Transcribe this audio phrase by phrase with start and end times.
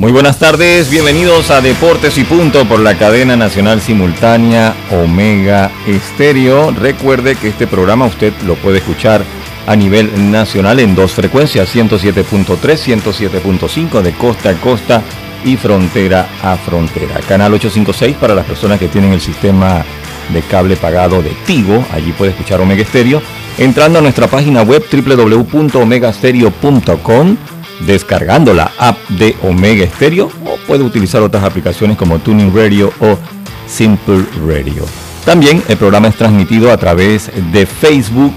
[0.00, 6.70] Muy buenas tardes, bienvenidos a Deportes y Punto por la cadena nacional simultánea Omega Estéreo.
[6.70, 9.22] Recuerde que este programa usted lo puede escuchar
[9.66, 15.02] a nivel nacional en dos frecuencias, 107.3, 107.5 de costa a costa
[15.44, 17.20] y frontera a frontera.
[17.28, 19.84] Canal 856 para las personas que tienen el sistema
[20.32, 23.20] de cable pagado de Tigo, allí puede escuchar Omega Estéreo.
[23.58, 27.36] Entrando a nuestra página web www.omegastereo.com
[27.86, 33.18] descargando la app de Omega Stereo o puede utilizar otras aplicaciones como Tuning Radio o
[33.66, 34.84] Simple Radio.
[35.24, 38.32] También el programa es transmitido a través de Facebook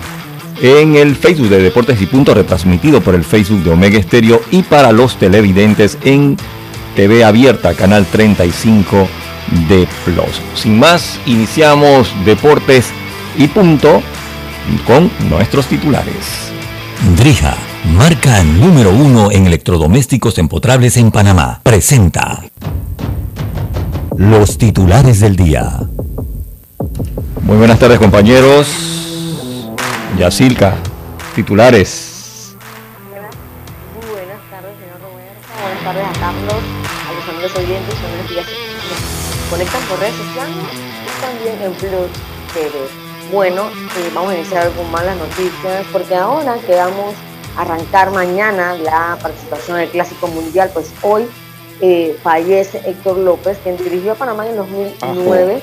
[0.61, 4.63] en el Facebook de Deportes y Punto, retransmitido por el Facebook de Omega Stereo y
[4.63, 6.37] para los televidentes en
[6.95, 9.07] TV abierta, canal 35
[9.67, 10.41] de Plus.
[10.55, 12.91] Sin más, iniciamos Deportes
[13.37, 14.01] y Punto
[14.85, 16.51] con nuestros titulares.
[17.17, 22.43] Drija, marca número uno en electrodomésticos empotrables en Panamá, presenta
[24.17, 25.79] los titulares del día.
[27.41, 28.67] Muy buenas tardes compañeros.
[30.17, 30.75] Yacilca,
[31.35, 32.55] titulares.
[34.11, 35.47] Buenas tardes, señor Roberto.
[35.61, 36.63] Buenas tardes a Carlos,
[37.09, 40.63] a los amigos oyentes, son que ya se conectan por redes sociales
[41.03, 42.11] y también en Plus
[42.53, 42.71] TV.
[43.31, 47.15] Bueno, eh, vamos a iniciar con malas noticias porque ahora quedamos
[47.57, 51.27] arrancar mañana la participación en el Clásico Mundial, pues hoy
[51.81, 55.61] eh, fallece Héctor López, quien dirigió a Panamá en 2009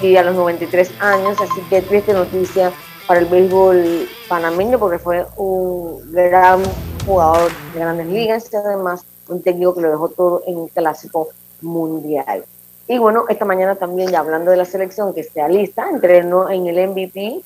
[0.00, 2.72] y a los 93 años, así que triste noticia
[3.06, 6.62] para el béisbol panameño porque fue un gran
[7.06, 11.28] jugador de grandes ligas y además un técnico que lo dejó todo en un clásico
[11.60, 12.44] mundial.
[12.86, 16.66] Y bueno, esta mañana también ya hablando de la selección que está lista, entrenó en
[16.66, 17.42] el MVP,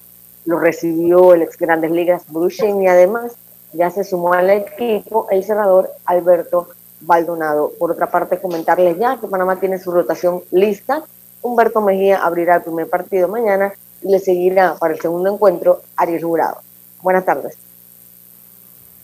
[0.49, 3.33] lo recibió el ex Grandes Ligas Bruce y además
[3.75, 6.71] ya se sumó al equipo el cerrador Alberto
[7.03, 7.71] Baldonado.
[7.79, 11.03] Por otra parte, comentarles ya que Panamá tiene su rotación lista.
[11.43, 16.23] Humberto Mejía abrirá el primer partido mañana y le seguirá para el segundo encuentro Ariel
[16.23, 16.63] Jurado.
[17.03, 17.59] Buenas tardes.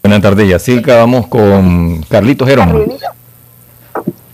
[0.03, 0.97] Buenas tardes, Yacilca.
[0.97, 2.97] Vamos con Carlitos Jerón.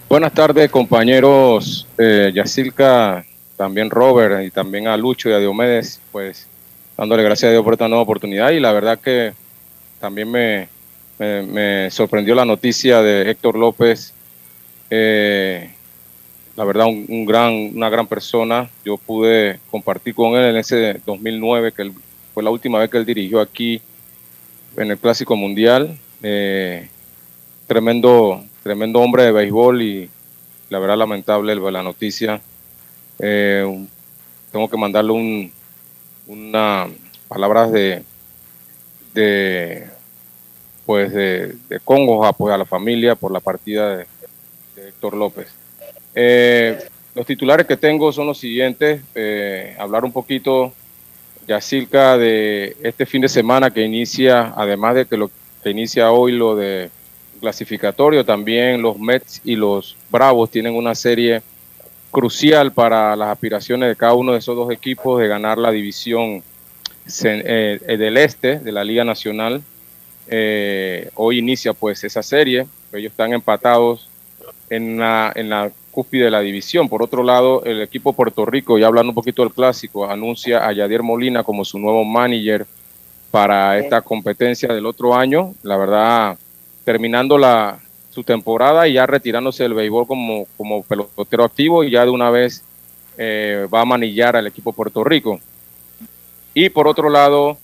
[0.08, 3.24] Buenas tardes, compañeros eh, Yacilca,
[3.56, 6.46] también Robert y también a Lucho y a Diomedes, pues
[7.00, 9.32] dándole gracias a Dios por esta nueva oportunidad y la verdad que
[10.00, 10.68] también me,
[11.18, 14.12] me, sorprendió la noticia de Héctor López.
[14.90, 15.70] Eh,
[16.56, 18.68] la verdad, un, gran, una gran persona.
[18.84, 21.90] Yo pude compartir con él en ese 2009, que
[22.34, 23.80] fue la última vez que él dirigió aquí
[24.76, 25.96] en el Clásico Mundial.
[26.22, 26.86] Eh,
[27.66, 30.10] tremendo, tremendo hombre de béisbol y
[30.68, 32.42] la verdad lamentable la noticia.
[33.20, 33.86] Eh,
[34.52, 35.52] tengo que mandarle un,
[36.30, 36.88] una
[37.26, 38.04] palabras de,
[39.14, 39.86] de
[40.86, 44.06] pues de, de pues, a la familia por la partida de,
[44.76, 45.48] Héctor López.
[46.14, 46.78] Eh,
[47.14, 49.02] los titulares que tengo son los siguientes.
[49.14, 50.72] Eh, hablar un poquito,
[51.46, 55.30] Yacilca, de este fin de semana que inicia, además de que lo
[55.62, 56.90] que inicia hoy lo de
[57.40, 61.42] clasificatorio, también los Mets y los Bravos tienen una serie
[62.10, 66.42] crucial para las aspiraciones de cada uno de esos dos equipos de ganar la división
[67.24, 69.62] eh, del este de la Liga Nacional.
[70.28, 74.08] Eh, hoy inicia pues esa serie, ellos están empatados
[74.68, 76.88] en la, en la cúspide de la división.
[76.88, 80.72] Por otro lado, el equipo Puerto Rico, ya hablando un poquito del clásico, anuncia a
[80.72, 82.66] Yadier Molina como su nuevo manager
[83.30, 85.54] para esta competencia del otro año.
[85.62, 86.38] La verdad,
[86.84, 87.80] terminando la,
[88.10, 92.30] su temporada y ya retirándose del béisbol como, como pelotero activo y ya de una
[92.30, 92.62] vez
[93.16, 95.40] eh, va a manillar al equipo Puerto Rico.
[96.52, 97.56] Y por otro lado,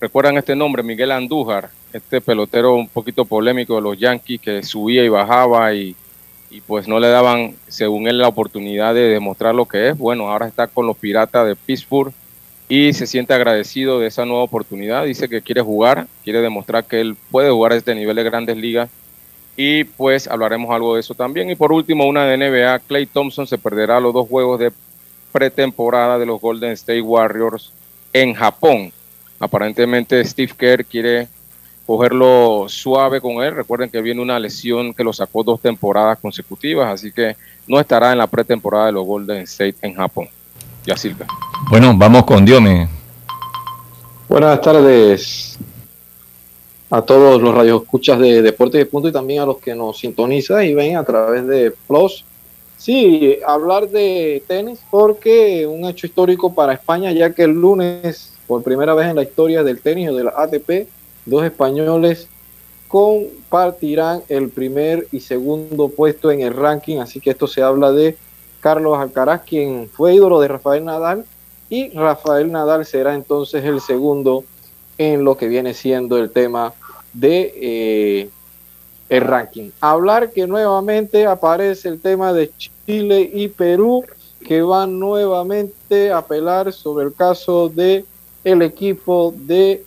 [0.00, 5.04] recuerdan este nombre, Miguel Andújar, este pelotero un poquito polémico de los Yankees que subía
[5.04, 5.94] y bajaba y,
[6.50, 9.98] y pues no le daban, según él, la oportunidad de demostrar lo que es.
[9.98, 12.12] Bueno, ahora está con los Piratas de Pittsburgh
[12.68, 15.04] y se siente agradecido de esa nueva oportunidad.
[15.04, 18.56] Dice que quiere jugar, quiere demostrar que él puede jugar a este nivel de grandes
[18.56, 18.90] ligas
[19.56, 21.48] Y pues hablaremos algo de eso también.
[21.50, 24.72] Y por último, una de NBA, Clay Thompson se perderá los dos juegos de
[25.32, 27.72] pretemporada de los Golden State Warriors
[28.12, 28.92] en Japón.
[29.38, 31.28] Aparentemente Steve Kerr quiere
[31.86, 33.54] cogerlo suave con él.
[33.54, 37.36] Recuerden que viene una lesión que lo sacó dos temporadas consecutivas, así que
[37.66, 40.28] no estará en la pretemporada de los Golden State en Japón.
[40.84, 41.26] Ya Silva.
[41.68, 42.88] Bueno, vamos con Diome.
[44.28, 45.55] Buenas tardes
[46.90, 50.64] a todos los radioescuchas de Deportes de Punto y también a los que nos sintonizan
[50.64, 52.24] y ven a través de Plus.
[52.78, 58.62] Sí, hablar de tenis porque un hecho histórico para España, ya que el lunes, por
[58.62, 60.86] primera vez en la historia del tenis o de la ATP,
[61.24, 62.28] dos españoles
[62.86, 68.16] compartirán el primer y segundo puesto en el ranking, así que esto se habla de
[68.60, 71.24] Carlos Alcaraz, quien fue ídolo de Rafael Nadal,
[71.68, 74.44] y Rafael Nadal será entonces el segundo
[74.98, 76.72] en lo que viene siendo el tema
[77.12, 78.30] de eh,
[79.08, 79.70] el ranking.
[79.80, 82.50] Hablar que nuevamente aparece el tema de
[82.86, 84.04] Chile y Perú,
[84.44, 88.04] que van nuevamente a apelar sobre el caso de
[88.44, 89.84] el equipo de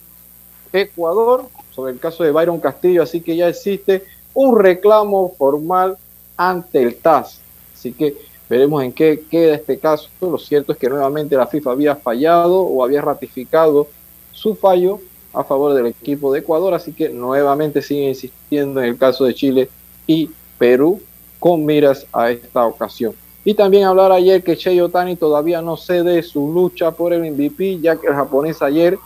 [0.72, 4.04] Ecuador, sobre el caso de Byron Castillo, así que ya existe
[4.34, 5.96] un reclamo formal
[6.36, 7.40] ante el TAS.
[7.74, 8.16] Así que
[8.48, 10.08] veremos en qué queda este caso.
[10.20, 13.88] Lo cierto es que nuevamente la FIFA había fallado o había ratificado
[14.32, 15.00] su fallo
[15.32, 19.34] a favor del equipo de Ecuador, así que nuevamente sigue insistiendo en el caso de
[19.34, 19.68] Chile
[20.06, 21.00] y Perú
[21.38, 23.14] con miras a esta ocasión.
[23.44, 27.80] Y también hablar ayer que Shei Otani todavía no cede su lucha por el MVP,
[27.80, 28.98] ya que el japonés ayer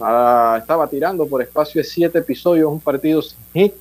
[0.00, 3.74] ah, estaba tirando por espacio de siete episodios, un partido sin hit.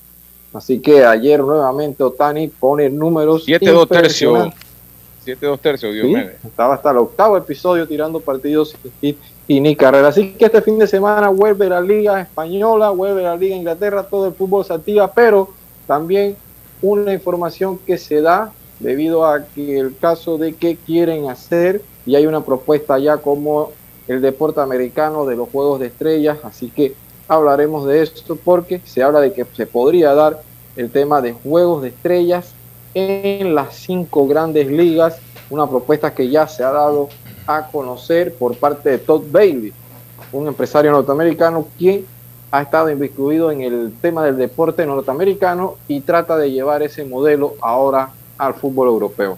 [0.54, 3.48] Así que ayer nuevamente Otani pone números.
[3.48, 4.50] 7-2 tercios.
[5.26, 6.30] 7-2 tercios, Dios mío.
[6.44, 10.08] Estaba hasta el octavo episodio tirando partidos y ni carrera.
[10.08, 14.28] Así que este fin de semana vuelve la Liga Española, vuelve la Liga Inglaterra, todo
[14.28, 15.50] el fútbol se activa, pero
[15.88, 16.36] también
[16.82, 22.16] una información que se da debido a que el caso de qué quieren hacer y
[22.16, 23.72] hay una propuesta ya como
[24.08, 26.96] el deporte americano de los Juegos de Estrellas, así que
[27.28, 30.42] hablaremos de esto porque se habla de que se podría dar
[30.76, 32.54] el tema de Juegos de Estrellas
[32.94, 37.10] en las cinco grandes ligas, una propuesta que ya se ha dado
[37.48, 39.74] a conocer por parte de Todd Bailey,
[40.32, 42.06] un empresario norteamericano quien
[42.52, 47.56] ha estado incluido en el tema del deporte norteamericano y trata de llevar ese modelo
[47.62, 49.38] ahora al fútbol europeo.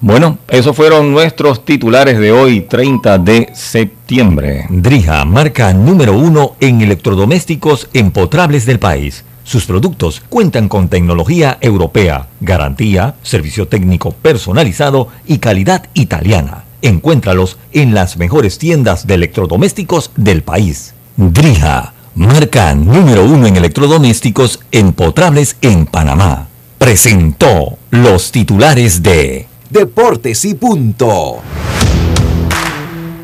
[0.00, 4.66] Bueno, esos fueron nuestros titulares de hoy, 30 de septiembre.
[4.70, 9.24] Drija, marca número uno en electrodomésticos empotrables del país.
[9.48, 16.64] Sus productos cuentan con tecnología europea, garantía, servicio técnico personalizado y calidad italiana.
[16.82, 20.92] Encuéntralos en las mejores tiendas de electrodomésticos del país.
[21.16, 26.48] Drija, marca número uno en electrodomésticos empotrables en Panamá.
[26.76, 31.38] Presentó los titulares de Deportes y Punto.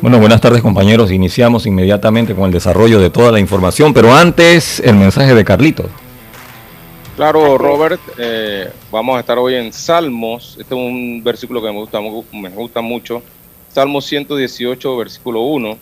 [0.01, 1.11] Bueno, buenas tardes compañeros.
[1.11, 5.85] Iniciamos inmediatamente con el desarrollo de toda la información, pero antes el mensaje de Carlitos.
[7.15, 10.57] Claro, Robert, eh, vamos a estar hoy en Salmos.
[10.59, 13.21] Este es un versículo que me gusta, me gusta mucho.
[13.71, 15.77] Salmo 118, versículo 1.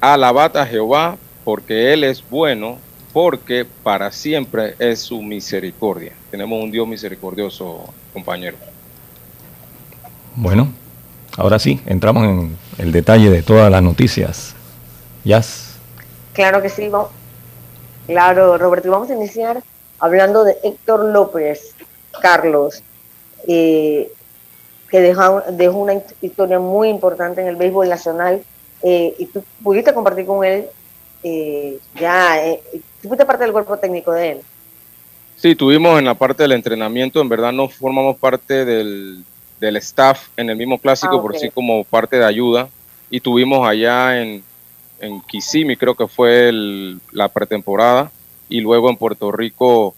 [0.00, 2.78] Alabad a Jehová porque Él es bueno,
[3.12, 6.14] porque para siempre es su misericordia.
[6.30, 8.56] Tenemos un Dios misericordioso, compañero.
[10.36, 10.72] Bueno,
[11.36, 14.54] ahora sí, entramos en el detalle de todas las noticias.
[15.22, 15.74] Yas.
[16.32, 17.10] Claro que sí, vamos.
[18.06, 19.62] Claro, Roberto, vamos a iniciar
[20.02, 21.74] hablando de Héctor López,
[22.20, 22.82] Carlos.
[23.48, 24.12] Eh,
[24.90, 28.42] que dejó, dejó una historia muy importante en el béisbol nacional
[28.82, 30.66] eh, y tú pudiste compartir con él
[31.22, 32.60] eh, ya, eh,
[33.00, 34.40] tú fuiste parte del cuerpo técnico de él.
[35.36, 39.24] Sí, tuvimos en la parte del entrenamiento, en verdad no formamos parte del,
[39.60, 42.68] del staff en el mismo clásico, ah, por sí como parte de ayuda,
[43.08, 44.42] y tuvimos allá en,
[45.00, 46.52] en Kissimmee, creo que fue
[47.12, 48.10] la pretemporada,
[48.56, 49.94] y luego en Puerto Rico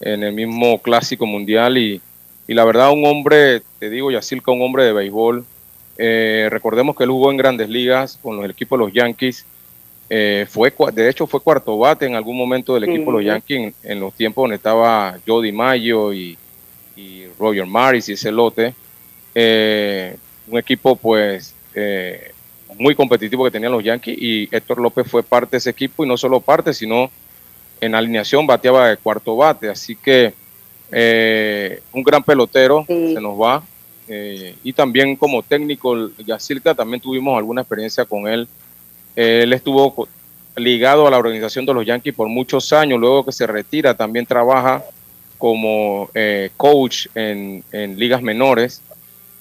[0.00, 2.00] en el mismo clásico mundial, y
[2.48, 5.44] y la verdad un hombre, te digo, Yacilca, un hombre de béisbol.
[5.98, 9.44] Eh, recordemos que él jugó en grandes ligas con los equipos de los Yankees.
[10.08, 13.74] Eh, fue, de hecho, fue cuarto bate en algún momento del equipo de los Yankees
[13.82, 16.36] en, los tiempos donde estaba Jody Mayo y,
[17.38, 18.74] Roger Maris y ese lote.
[19.34, 20.16] Eh,
[20.48, 21.54] un equipo, pues,
[22.78, 26.08] muy competitivo que tenían los Yankees y Héctor López fue parte de ese equipo y
[26.08, 27.10] no solo parte, sino
[27.80, 29.68] en alineación bateaba de cuarto bate.
[29.68, 30.32] Así que
[30.90, 33.62] eh, un gran pelotero, se nos va.
[34.08, 38.48] Eh, y también como técnico, Yacirca, también tuvimos alguna experiencia con él.
[39.16, 40.08] él estuvo
[40.56, 44.26] ligado a la organización de los Yankees por muchos años, luego que se retira también
[44.26, 44.82] trabaja
[45.36, 47.62] como eh, coach en,
[47.96, 48.82] ligas menores.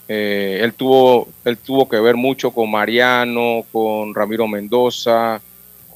[0.10, 5.41] Él, tuvo, él tuvo que ver mucho con Mariano, con Ramiro Mendoza,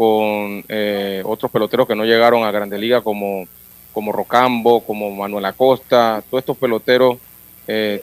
[0.01, 3.45] con eh, otros peloteros que no llegaron a Grande Liga como,
[3.93, 6.23] como Rocambo, como Manuel Acosta.
[6.27, 7.17] Todos estos peloteros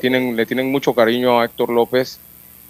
[0.01, 2.21] tienen, le tienen mucho cariño a Héctor López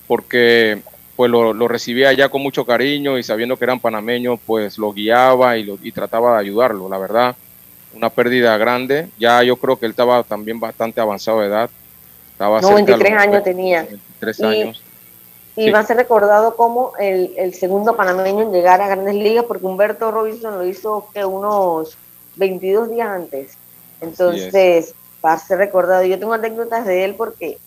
[0.09, 0.81] porque
[1.15, 5.59] pues lo, recibía ya con mucho cariño y sabiendo que eran panameños, pues lo guiaba
[5.59, 6.89] y, lo, y trataba de ayudarlo.
[6.89, 7.37] La verdad,
[7.95, 9.09] una pérdida grande.
[9.19, 11.71] Ya yo creo que él estaba también bastante avanzado de edad.
[12.33, 13.83] Estaba 93 años tenía.
[13.83, 14.83] 23 años.
[15.59, 19.67] Y va a ser recordado como el, segundo panameño en llegar a grandes ligas, porque
[19.67, 21.99] Humberto Robinson lo hizo que unos
[22.37, 23.59] 22 días antes.
[24.01, 26.05] Entonces, va a ser recordado.
[26.05, 27.59] Yo tengo anécdotas de él porque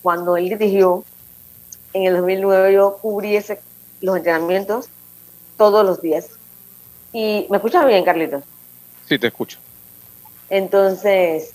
[0.00, 1.02] cuando él dirigió,
[1.92, 3.60] en el 2009 yo cubrí ese,
[4.00, 4.88] los entrenamientos
[5.56, 6.28] todos los días.
[7.12, 8.44] Y me escuchas bien, Carlitos.
[9.08, 9.58] Sí, te escucho.
[10.50, 11.52] Entonces,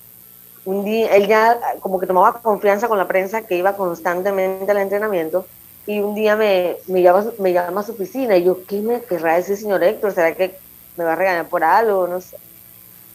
[0.66, 4.80] un día, él ya como que tomaba confianza con la prensa que iba constantemente al
[4.80, 5.46] entrenamiento
[5.88, 9.01] y un día me, me, llama, me llama a su oficina y yo, ¿qué me
[9.01, 10.13] querrá decir señor Héctor?
[10.13, 10.56] ¿Será que
[10.98, 12.08] me va a regañar por algo?
[12.08, 12.38] No sé.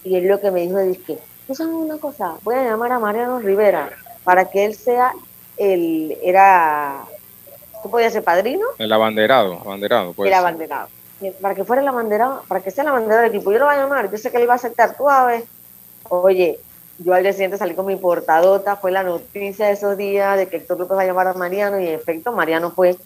[0.04, 2.92] Y él lo que me dijo es que, tú sabes una cosa, voy a llamar
[2.92, 3.90] a Mariano Rivera
[4.24, 5.12] para que él sea
[5.56, 7.02] el, era,
[7.82, 8.66] ¿tú podías ser padrino?
[8.78, 10.14] El abanderado, abanderado.
[10.18, 10.88] el abanderado.
[11.42, 13.74] Para que fuera el abanderado, para que sea el abanderado del equipo, yo lo voy
[13.74, 15.44] a llamar, yo sé que él va a aceptar, tú a ver
[16.10, 16.58] Oye,
[17.02, 20.48] yo al día siguiente salí con mi portadota, fue la noticia de esos días de
[20.48, 22.96] que Héctor López va a llamar a Mariano y en efecto Mariano fue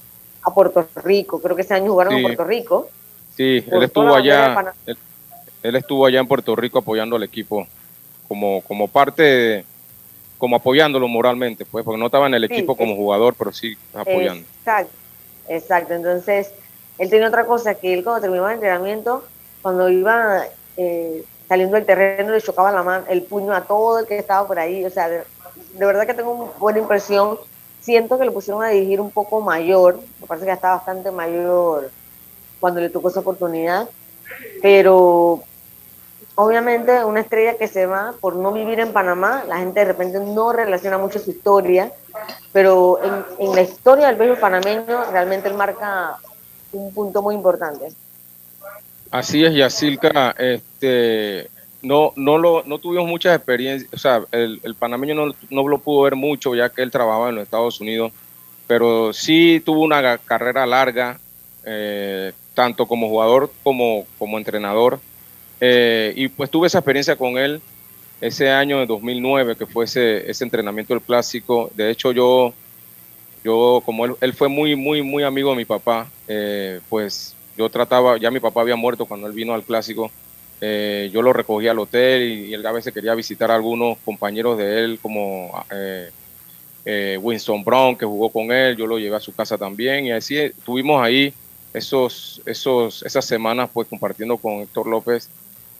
[0.42, 2.90] a Puerto Rico, creo que ese año jugaron en Puerto Rico.
[3.36, 4.74] Sí, él estuvo allá,
[5.62, 7.66] él, estuvo allá en Puerto Rico apoyando al equipo
[8.28, 9.64] como, como parte,
[10.38, 14.44] como apoyándolo moralmente, pues, porque no estaba en el equipo como jugador, pero sí apoyando.
[14.58, 14.92] Exacto,
[15.48, 15.94] exacto.
[15.94, 16.50] Entonces,
[16.98, 19.24] él tiene otra cosa, que él cuando terminó el entrenamiento,
[19.62, 20.44] cuando iba
[20.76, 24.46] eh, saliendo del terreno le chocaba la mano, el puño a todo el que estaba
[24.46, 24.84] por ahí.
[24.84, 25.24] O sea, de,
[25.74, 27.38] verdad que tengo una buena impresión.
[27.80, 31.10] Siento que lo pusieron a dirigir un poco mayor, me parece que ya está bastante
[31.10, 31.90] mayor
[32.58, 33.90] cuando le tocó esa oportunidad,
[34.62, 35.42] pero
[36.34, 40.18] obviamente una estrella que se va por no vivir en Panamá, la gente de repente
[40.18, 41.92] no relaciona mucho su historia,
[42.52, 42.98] pero
[43.38, 46.16] en, la historia del béisbol panameño realmente él marca
[46.72, 47.92] un punto muy importante.
[49.14, 51.48] Así es, Yacilca, este,
[51.82, 56.02] no, no, lo, no tuvimos muchas experiencias, o sea, el, panameño no, no, lo pudo
[56.02, 58.10] ver mucho ya que él trabajaba en los Estados Unidos,
[58.66, 61.20] pero sí tuvo una carrera larga,
[61.64, 64.98] eh, tanto como jugador como, como entrenador,
[65.60, 67.62] eh, y pues tuve esa experiencia con él
[68.20, 72.52] ese año de 2009, que fue ese, ese entrenamiento del clásico, de hecho yo,
[73.44, 77.68] yo como él, él fue muy, muy, muy amigo de mi papá, eh, pues yo
[77.68, 80.10] trataba, ya mi papá había muerto cuando él vino al clásico,
[80.60, 84.56] eh, yo lo recogí al hotel y, él a veces quería visitar a algunos compañeros
[84.56, 86.10] de él como eh,
[86.84, 90.12] eh, Winston Brown que jugó con él, yo lo llevé a su casa también y
[90.12, 91.34] así estuvimos ahí
[91.72, 95.28] esos, esos, esas semanas pues compartiendo con Héctor López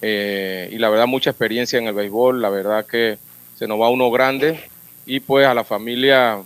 [0.02, 3.16] y la verdad mucha experiencia en el béisbol, la verdad que
[3.56, 4.60] se nos va uno grande
[5.06, 6.42] y pues a la familia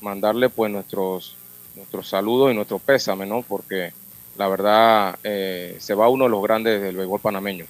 [0.00, 1.34] mandarle pues nuestros,
[1.74, 3.42] nuestros saludos y nuestro pésame, ¿no?
[3.42, 3.92] Porque
[4.40, 7.66] la verdad, eh, se va uno de los grandes del béisbol panameño.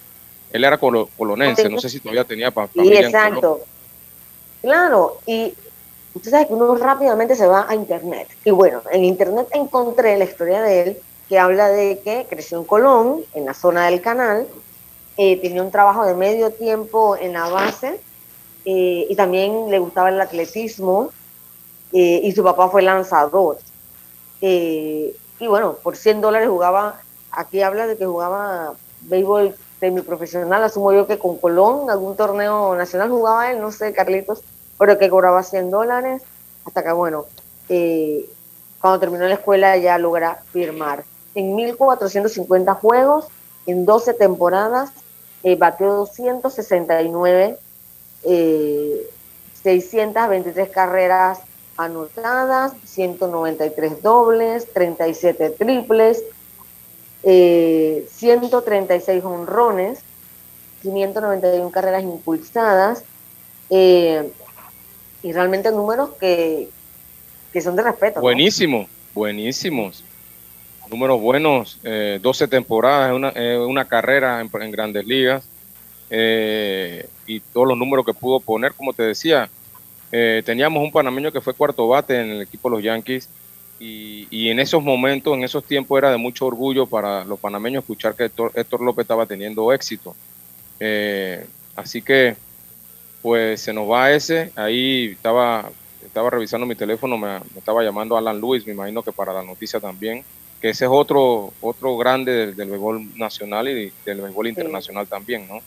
[0.53, 2.99] Él era colonense, no sé si todavía tenía familia.
[3.01, 3.59] Sí, exacto.
[4.61, 5.53] Claro, y
[6.13, 8.29] usted sabe que uno rápidamente se va a internet.
[8.45, 10.97] Y bueno, en internet encontré la historia de él
[11.27, 14.47] que habla de que creció en Colón, en la zona del canal,
[15.17, 17.99] eh, tenía un trabajo de medio tiempo en la base
[18.63, 21.11] eh, y también le gustaba el atletismo
[21.91, 23.57] y su papá fue lanzador.
[25.41, 31.07] Y bueno, por 100 dólares jugaba, aquí habla de que jugaba béisbol semiprofesional, asumo yo
[31.07, 34.43] que con Colón, algún torneo nacional jugaba él, no sé, Carlitos,
[34.77, 36.21] pero que cobraba 100 dólares,
[36.63, 37.25] hasta que bueno,
[37.69, 38.29] eh,
[38.79, 41.05] cuando terminó la escuela ya logra firmar.
[41.33, 43.25] En 1450 juegos,
[43.65, 44.91] en 12 temporadas,
[45.41, 47.57] eh, batió 269,
[48.25, 49.09] eh,
[49.63, 51.39] 623 carreras
[51.81, 56.23] anotadas, 193 dobles, 37 triples,
[57.23, 59.99] 136 eh, honrones,
[60.83, 63.03] 591 carreras impulsadas,
[63.69, 64.31] eh,
[65.23, 66.69] y realmente números que,
[67.53, 68.21] que son de respeto.
[68.21, 70.03] Buenísimo, buenísimos.
[70.89, 73.33] Números buenos, 12 eh, temporadas, una,
[73.65, 75.45] una carrera en, grandes ligas,
[76.09, 79.49] y todos los números que pudo poner, como te decía,
[80.11, 83.29] eh, teníamos un panameño que fue cuarto bate en el equipo de los Yankees
[83.83, 88.13] y, en esos momentos, en esos tiempos era de mucho orgullo para los panameños escuchar
[88.13, 90.15] que Héctor, López estaba teniendo éxito.
[90.79, 91.43] Eh,
[91.75, 92.35] así que
[93.23, 94.51] pues se nos va ese.
[94.55, 95.71] Ahí estaba,
[96.05, 99.79] estaba revisando mi teléfono, me, estaba llamando Alan Lewis, me imagino que para la noticia
[99.79, 100.23] también,
[100.61, 105.47] que ese es otro, otro grande del, del béisbol nacional y del béisbol internacional también,
[105.47, 105.59] ¿no?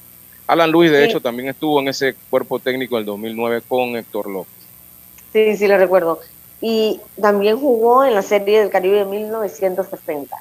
[0.47, 4.53] Alan Lewis, de hecho, también estuvo en ese cuerpo técnico del 2009 con Héctor López.
[5.33, 6.21] Sí, sí, lo recuerdo.
[6.61, 10.37] Y también jugó en la Serie del Caribe de 1960.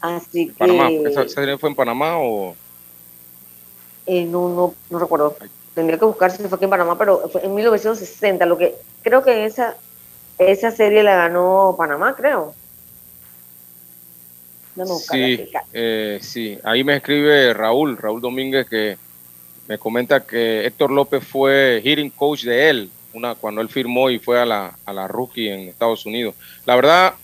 [0.00, 1.02] Así que...
[1.06, 2.56] ¿Esa serie fue en Panamá o...?
[4.06, 5.36] Eh, no, no, no recuerdo.
[5.74, 8.46] Tendría que buscar si fue aquí en Panamá, pero fue en 1960.
[8.46, 9.76] Lo que creo que esa,
[10.38, 12.54] esa serie la ganó Panamá, creo.
[15.10, 18.96] Sí, eh, sí, ahí me escribe Raúl, Raúl Domínguez, que
[19.68, 24.18] me comenta que Héctor López fue hitting coach de él una, cuando él firmó y
[24.18, 26.34] fue a la, a la rookie en Estados Unidos.
[26.66, 27.14] La verdad,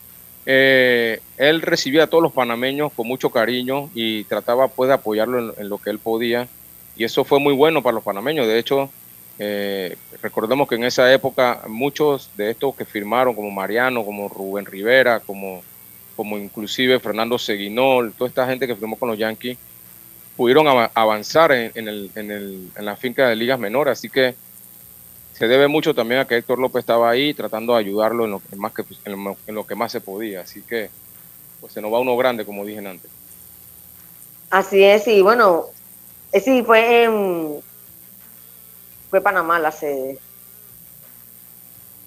[0.47, 5.55] eh, él recibía a todos los panameños con mucho cariño y trataba pues de apoyarlo
[5.57, 6.49] en, lo que él podía
[6.97, 8.47] y eso fue muy bueno para los panameños.
[8.47, 8.91] De hecho,
[9.39, 14.67] eh, recordemos que en esa época muchos de estos que firmaron, como Mariano, como Rubén
[14.67, 15.63] Rivera, como
[16.17, 19.59] como inclusive Fernando Seguinol, toda esta gente que firmó con los Yankees,
[20.37, 23.99] pudieron avanzar en, el, en, el, en la finca de ligas menores.
[23.99, 24.35] Así que
[25.33, 28.41] se debe mucho también a que Héctor López estaba ahí tratando de ayudarlo en lo,
[28.41, 28.85] que más, que,
[29.53, 30.41] lo, que más se podía.
[30.41, 30.91] Así que
[31.61, 33.11] pues se nos va uno grande, como dije antes.
[34.51, 35.67] Así es, y bueno,
[36.33, 37.61] eh, sí, fue en,
[39.09, 40.19] fue Panamá la sede.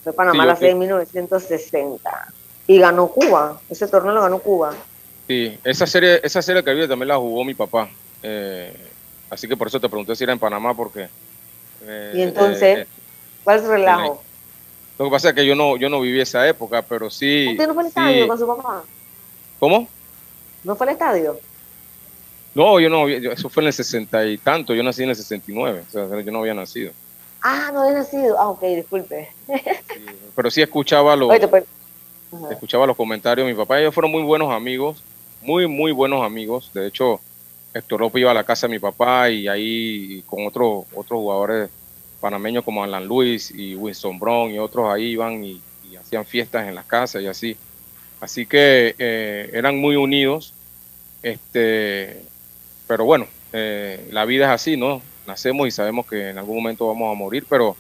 [0.04, 2.34] Fue Panamá la sede en 1960
[2.68, 3.60] y ganó Cuba.
[3.70, 4.74] Ese torneo lo ganó Cuba.
[5.28, 7.90] Sí, esa serie, esa serie que había también la jugó mi papá.
[8.22, 8.76] Eh,
[9.30, 11.08] así que por eso te pregunté si era en Panamá, porque.
[11.84, 12.88] Eh, y entonces, eh,
[13.44, 14.24] ¿cuál es el relajo?
[14.98, 17.48] Lo que pasa es que yo no, yo no viví esa época, pero sí.
[17.52, 18.84] ¿Usted no fue al estadio con su papá?
[19.60, 19.88] ¿Cómo?
[20.64, 21.40] ¿No fue al estadio?
[22.54, 25.84] No, yo no, eso fue en el sesenta y tanto, yo nací en el 69,
[25.88, 26.94] o sea, yo no había nacido.
[27.42, 29.30] Ah, no había nacido, ah, ok, disculpe.
[30.36, 31.30] pero sí escuchaba los,
[32.52, 33.48] escuchaba los comentarios.
[33.48, 35.02] Mi papá y ellos fueron muy buenos amigos,
[35.42, 36.72] muy, muy buenos amigos.
[36.74, 37.20] De hecho,
[37.74, 41.70] Héctor López iba a la casa de mi papá y ahí con otros otros jugadores
[42.20, 45.62] panameños como Alan Luis y Winston Brown y otros ahí iban y,
[46.00, 47.58] hacían fiestas en las casas y así.
[48.20, 50.54] Así que eh, eran muy unidos.
[51.24, 52.22] Este,
[52.88, 55.02] pero bueno, eh, la vida es así, ¿no?
[55.26, 57.76] Nacemos y sabemos que en algún momento vamos a morir, pero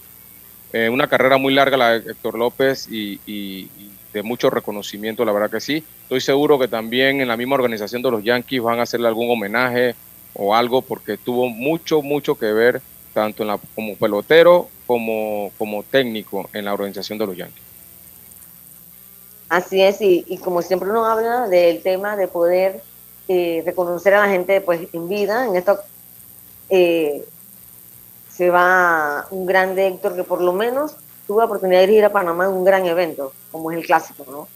[0.73, 3.79] eh, una carrera muy larga la de Héctor López y,
[4.15, 5.83] de mucho reconocimiento, la verdad que sí.
[6.03, 9.29] Estoy seguro que también en la misma organización de los Yankees van a hacerle algún
[9.29, 9.93] homenaje
[10.33, 12.81] o algo porque tuvo mucho, mucho que ver
[13.13, 17.63] tanto en la, como pelotero como, como técnico en la organización de los Yankees.
[19.49, 22.81] Así es, y, como siempre uno habla del tema de poder
[23.27, 25.77] eh, reconocer a la gente pues en vida, en esto
[26.69, 27.25] eh,
[28.29, 30.95] se va un grande Héctor que por lo menos
[31.27, 34.25] tuve la oportunidad de ir a Panamá en un gran evento, como es el clásico,
[34.29, 34.47] ¿no?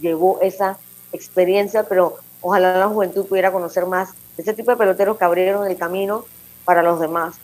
[0.00, 0.78] Llevó esa
[1.12, 5.76] experiencia, pero ojalá la juventud pudiera conocer más ese tipo de peloteros que abrieron el
[5.76, 6.24] camino
[6.64, 7.36] para los demás,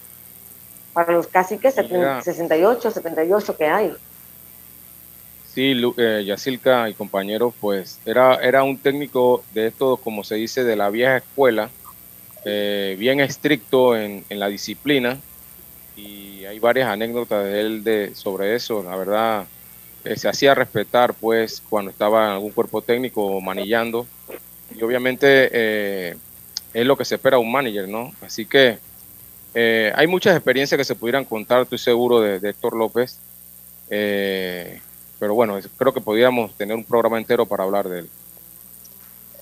[0.93, 3.93] para los casi que 68, 78 que hay.
[5.55, 10.65] Sí, eh, Yacilca y compañeros, pues era, era un técnico de esto, como se dice,
[10.65, 11.71] de la vieja escuela,
[12.45, 15.19] eh, bien estricto en, en la disciplina,
[15.97, 18.83] y hay varias anécdotas de él de, sobre eso.
[18.83, 19.47] La verdad,
[20.07, 24.07] eh, se hacía respetar pues cuando estaba en algún cuerpo técnico manillando
[24.73, 26.17] y obviamente eh,
[26.73, 28.13] es lo que se espera un manager, ¿no?
[28.21, 28.79] Así que
[29.55, 33.19] eh, hay muchas experiencias que se pudieran contar, estoy seguro, de, Héctor López.
[33.89, 38.11] pero bueno, creo que podríamos tener un programa entero para hablar de él.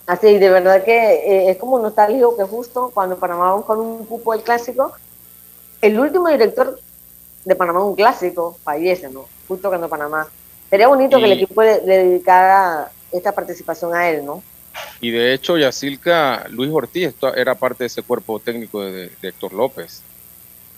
[0.07, 4.43] Así, de verdad que es como nostálgico que justo cuando Panamá con un cupo del
[4.43, 4.93] clásico,
[5.83, 6.79] el último director
[7.45, 9.27] de Panamá, un clásico, fallece, ¿no?
[9.47, 10.27] Justo cuando Panamá.
[10.71, 14.43] Sería bonito que el equipo le, dedicara esta participación a él, ¿no?
[15.01, 20.03] Y de hecho, Yacilca, Luis Ortiz era parte de ese cuerpo técnico de, Héctor López.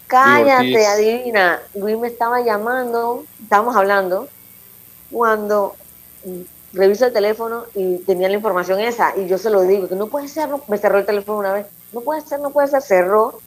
[0.06, 1.60] Cállate, adivina.
[1.74, 4.28] Luis me estaba llamando, estábamos hablando,
[5.10, 5.76] cuando
[6.72, 10.08] reviso el teléfono y tenía la información esa, y yo se lo digo, que no
[10.08, 13.40] puede ser, me cerró el teléfono una vez, no puede ser, no puede ser, cerró,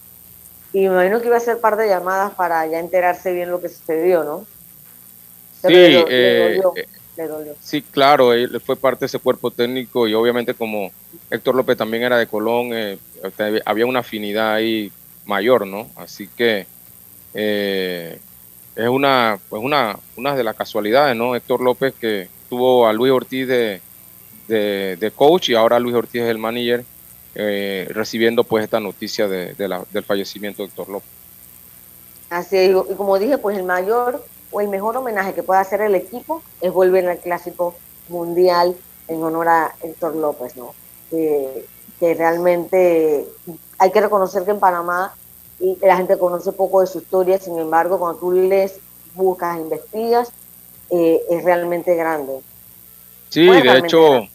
[0.71, 3.59] y me imagino que iba a hacer par de llamadas para ya enterarse bien lo
[3.59, 4.45] que sucedió, ¿no?
[5.61, 10.91] Sí, eh, eh, sí, claro, él fue parte de ese cuerpo técnico y obviamente como
[11.29, 12.97] Héctor López también era de Colón, eh,
[13.65, 14.91] había una afinidad ahí
[15.25, 15.89] mayor, ¿no?
[15.95, 16.65] Así que
[17.33, 21.35] es una, pues una, una de las casualidades, ¿no?
[21.35, 23.81] Héctor López que tuvo a Luis Ortiz de,
[24.47, 26.85] de coach y ahora Luis Ortiz es el manager
[27.35, 31.09] eh, recibiendo pues esta noticia de, del fallecimiento de Héctor López.
[32.29, 35.95] Así y como dije, pues el mayor o el mejor homenaje que pueda hacer el
[35.95, 37.75] equipo es volver al clásico
[38.07, 38.75] mundial
[39.07, 40.73] en honor a Héctor López, ¿no?
[41.11, 43.25] que realmente
[43.77, 45.13] hay que reconocer que en Panamá
[45.59, 48.79] y la gente conoce poco de su historia, sin embargo, cuando tú lees,
[49.13, 50.31] buscas, investigas,
[50.89, 52.39] eh, es realmente grande.
[53.29, 54.27] Sí, de hecho,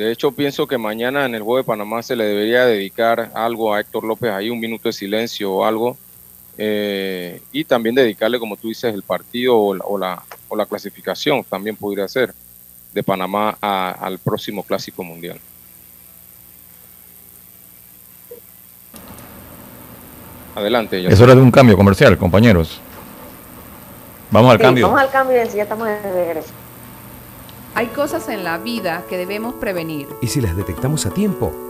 [0.00, 3.74] de hecho pienso que mañana en el Juego de Panamá se le debería dedicar algo
[3.74, 5.98] a Héctor López, ahí un minuto de silencio o algo,
[6.56, 11.76] eh, y también dedicarle, como tú dices, el partido o la, o la, clasificación, también
[11.76, 12.32] podría ser,
[12.94, 15.38] de Panamá al próximo Clásico Mundial.
[20.54, 21.06] Adelante.
[21.06, 22.80] Es hora de un cambio comercial, compañeros.
[24.30, 24.86] Vamos al cambio.
[24.86, 26.59] Vamos al cambio y ya estamos de regreso.
[27.74, 30.08] Hay cosas en la vida que debemos prevenir.
[30.20, 31.69] Y si las detectamos a tiempo,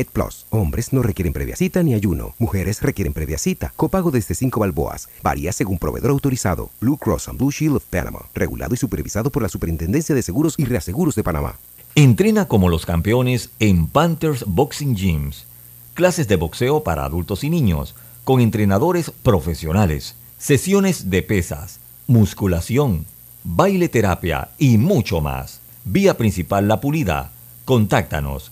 [0.09, 0.45] Plus.
[0.49, 2.33] Hombres no requieren previa cita ni ayuno.
[2.39, 3.73] Mujeres requieren previa cita.
[3.75, 5.09] Copago desde 5 balboas.
[5.21, 6.69] Varía según proveedor autorizado.
[6.79, 8.19] Blue Cross and Blue Shield of Panama.
[8.33, 11.57] Regulado y supervisado por la Superintendencia de Seguros y Reaseguros de Panamá.
[11.95, 15.45] Entrena como los campeones en Panthers Boxing Gyms.
[15.93, 23.05] Clases de boxeo para adultos y niños, con entrenadores profesionales, sesiones de pesas, musculación,
[23.43, 25.59] baile terapia y mucho más.
[25.83, 27.31] Vía principal La Pulida.
[27.65, 28.51] Contáctanos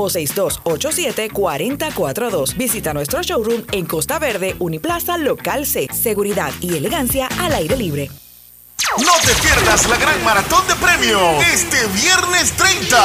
[0.09, 2.57] 6287-4042.
[2.57, 5.87] Visita nuestro showroom en Costa Verde, Uniplaza Local C.
[5.93, 8.09] Seguridad y elegancia al aire libre.
[8.97, 11.21] No te pierdas la gran maratón de premios
[11.53, 12.97] este viernes 30.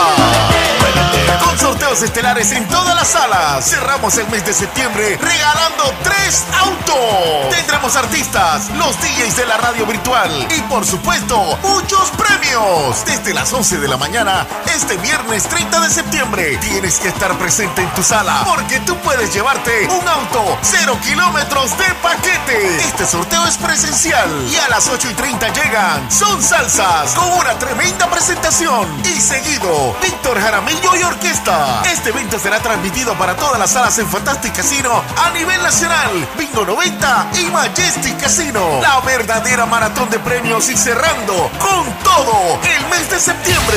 [1.45, 3.69] Con sorteos estelares en todas las salas.
[3.69, 7.51] Cerramos el mes de septiembre regalando tres autos.
[7.51, 13.05] Tendremos artistas, los DJs de la radio virtual y por supuesto muchos premios.
[13.05, 17.83] Desde las 11 de la mañana este viernes 30 de septiembre tienes que estar presente
[17.83, 22.77] en tu sala porque tú puedes llevarte un auto cero kilómetros de paquete.
[22.79, 25.66] Este sorteo es presencial y a las 8 y 30 llega
[26.09, 28.87] son Salsas con una tremenda presentación.
[29.05, 31.83] Y seguido, Víctor Jaramillo y Orquesta.
[31.91, 36.29] Este evento será transmitido para todas las salas en Fantastic Casino a nivel nacional.
[36.39, 38.81] Bingo 90 y Majestic Casino.
[38.81, 43.77] La verdadera maratón de premios y cerrando con todo el mes de septiembre.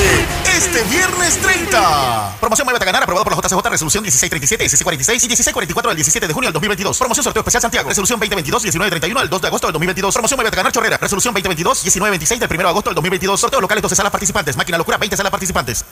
[0.56, 2.36] Este viernes 30.
[2.40, 6.28] Promoción Muévete a ganar aprobado por la JCJ Resolución 1637, SC46 y 1644 del 17
[6.28, 6.98] de junio del 2022.
[6.98, 7.88] Promoción sorteo especial Santiago.
[7.88, 10.14] Resolución 2022 1931 al 2 de agosto del 2022.
[10.14, 10.96] Promoción Muévete a ganar Chorrera.
[10.96, 13.40] Resolución 2022 1926 del 1 de agosto del 2022.
[13.40, 14.56] Sorteo locales 12 salas participantes.
[14.56, 15.84] Máquina locura 20 salas participantes.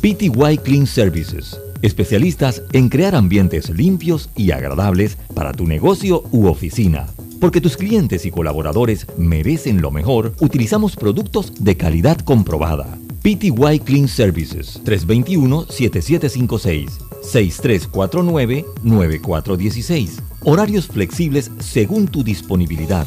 [0.00, 1.58] PTY Clean Services.
[1.82, 7.06] Especialistas en crear ambientes limpios y agradables para tu negocio u oficina.
[7.40, 12.86] Porque tus clientes y colaboradores merecen lo mejor, utilizamos productos de calidad comprobada.
[13.22, 20.20] PTY Clean Services 321-7756 6349-9416.
[20.44, 23.06] Horarios flexibles según tu disponibilidad.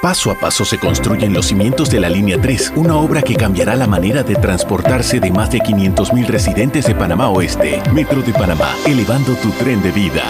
[0.00, 3.74] Paso a paso se construyen los cimientos de la Línea 3, una obra que cambiará
[3.74, 7.82] la manera de transportarse de más de 500.000 residentes de Panamá Oeste.
[7.92, 10.22] Metro de Panamá, elevando tu tren de vida.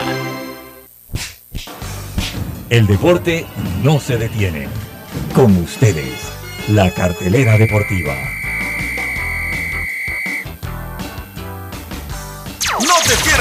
[2.71, 3.45] El deporte
[3.83, 4.69] no se detiene.
[5.35, 6.15] Con ustedes,
[6.69, 8.15] la cartelera deportiva.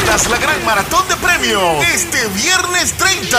[0.07, 3.37] La gran maratón de premios este viernes 30.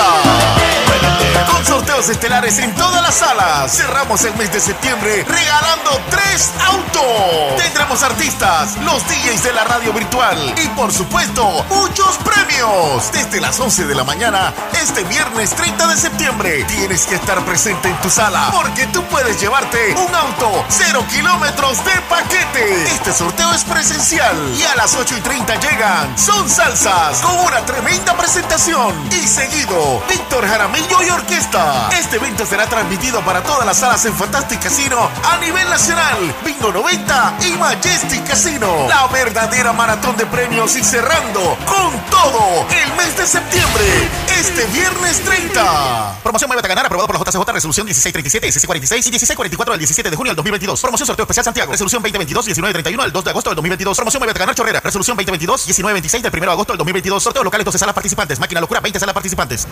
[1.50, 3.74] Con sorteos estelares en todas las salas.
[3.74, 7.57] Cerramos el mes de septiembre regalando tres autos.
[7.57, 13.11] Tendremos artistas, los DJs de la radio virtual y por supuesto muchos premios.
[13.12, 17.88] Desde las 11 de la mañana este viernes 30 de septiembre tienes que estar presente
[17.88, 22.85] en tu sala porque tú puedes llevarte un auto cero kilómetros de paquete.
[22.85, 27.64] Este sorteo es presencial y a las 8 y 30 llega son Salsas con una
[27.64, 28.92] tremenda presentación.
[29.12, 31.88] Y seguido, Víctor Jaramillo y Orquesta.
[31.96, 36.16] Este evento será transmitido para todas las salas en Fantastic Casino a nivel nacional.
[36.44, 38.88] Bingo 90 y Majestic Casino.
[38.88, 44.10] La verdadera maratón de premios y cerrando con todo el mes de septiembre.
[44.36, 46.18] Este viernes 30.
[46.24, 50.10] Promoción Muévete a ganar aprobado por la JCJ Resolución 1637, 1646 y 1644 del 17
[50.10, 50.80] de junio del 2022.
[50.80, 51.70] Promoción sorteo especial Santiago.
[51.70, 53.96] Resolución 2022, 1931 al 2 de agosto del 2022.
[53.96, 54.80] Promoción Muévete a ganar Chorrera.
[54.80, 57.22] Resolución 2022, 1926 del 1 de agosto del 2022.
[57.22, 58.38] Sorteo locales 12 salas participantes.
[58.40, 59.66] Máquina locura 20 salas participantes.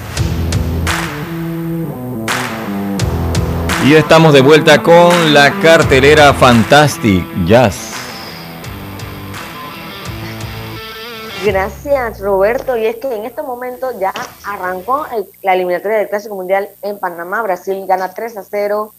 [3.85, 7.93] Y estamos de vuelta con la cartelera Fantastic Jazz.
[11.45, 12.77] Gracias, Roberto.
[12.77, 14.13] Y es que en este momento ya
[14.45, 17.43] arrancó el- la eliminatoria del Clásico Mundial en Panamá.
[17.43, 18.93] Brasil gana 3 a 0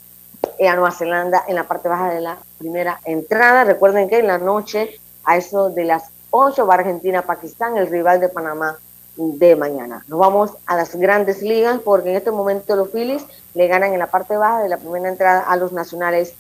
[0.66, 3.66] a Nueva Zelanda en la parte baja de la primera entrada.
[3.66, 8.30] Recuerden que en la noche, a eso de las 8, va Argentina-Pakistán, el rival de
[8.30, 8.78] Panamá
[9.18, 10.04] de mañana.
[10.08, 14.00] Nos vamos a las grandes ligas porque en este momento los Phillies le ganan en
[14.00, 16.34] la parte baja de la primera entrada a los nacionales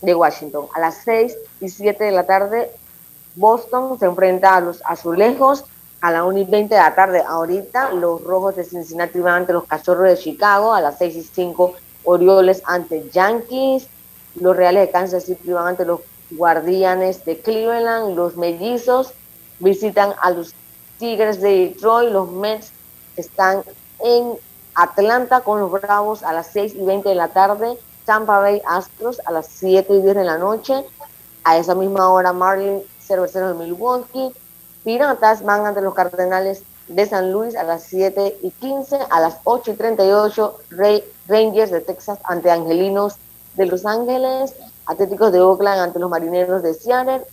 [0.00, 0.66] de Washington.
[0.74, 2.70] A las 6 y 7 de la tarde,
[3.34, 5.64] Boston se enfrenta a los azulejos.
[6.00, 9.52] A las 1 y 20 de la tarde, ahorita, los rojos de Cincinnati van ante
[9.52, 10.72] los cachorros de Chicago.
[10.72, 11.74] A las 6 y 5,
[12.04, 13.86] Orioles ante Yankees.
[14.36, 16.00] Los Reales de Kansas City van ante los
[16.30, 18.16] Guardianes de Cleveland.
[18.16, 19.12] Los Mellizos
[19.60, 20.54] visitan a los
[20.98, 22.10] Tigres de Detroit.
[22.10, 22.72] Los Mets
[23.16, 23.62] están
[24.00, 24.34] en
[24.74, 27.78] Atlanta con los Bravos a las 6 y 20 de la tarde.
[28.04, 30.84] Tampa Bay Astros a las 7 y 10 de la noche.
[31.44, 34.32] A esa misma hora, Marlin Cerveceros de Milwaukee.
[34.84, 38.98] Piratas van ante los Cardenales de San Luis a las 7 y 15.
[39.10, 43.14] A las 8 y 38, Rey- Rangers de Texas ante Angelinos
[43.56, 44.54] de Los Ángeles.
[44.86, 47.24] Atléticos de Oakland ante los Marineros de Seattle.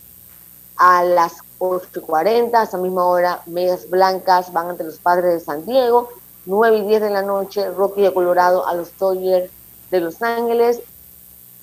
[0.78, 5.66] A las 8.40, a esa misma hora, Medias Blancas van ante los Padres de San
[5.66, 6.10] Diego.
[6.46, 9.52] 9 y 10 de la noche, Rocky de Colorado a los Dodgers
[9.92, 10.82] de Los Ángeles.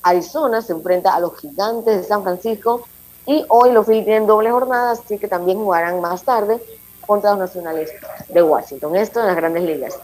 [0.02, 2.87] Arizona se enfrenta a los Gigantes de San Francisco.
[3.26, 6.62] Y hoy los Phillies tienen doble jornada, así que también jugarán más tarde
[7.07, 7.90] contra los Nacionales
[8.28, 8.94] de Washington.
[8.96, 9.98] Esto en las grandes ligas.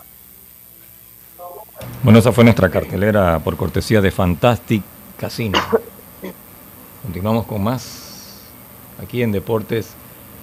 [2.03, 4.83] Bueno, esa fue nuestra cartelera por cortesía de Fantastic
[5.18, 5.59] Casino.
[7.03, 8.10] Continuamos con más
[9.02, 9.88] aquí en Deportes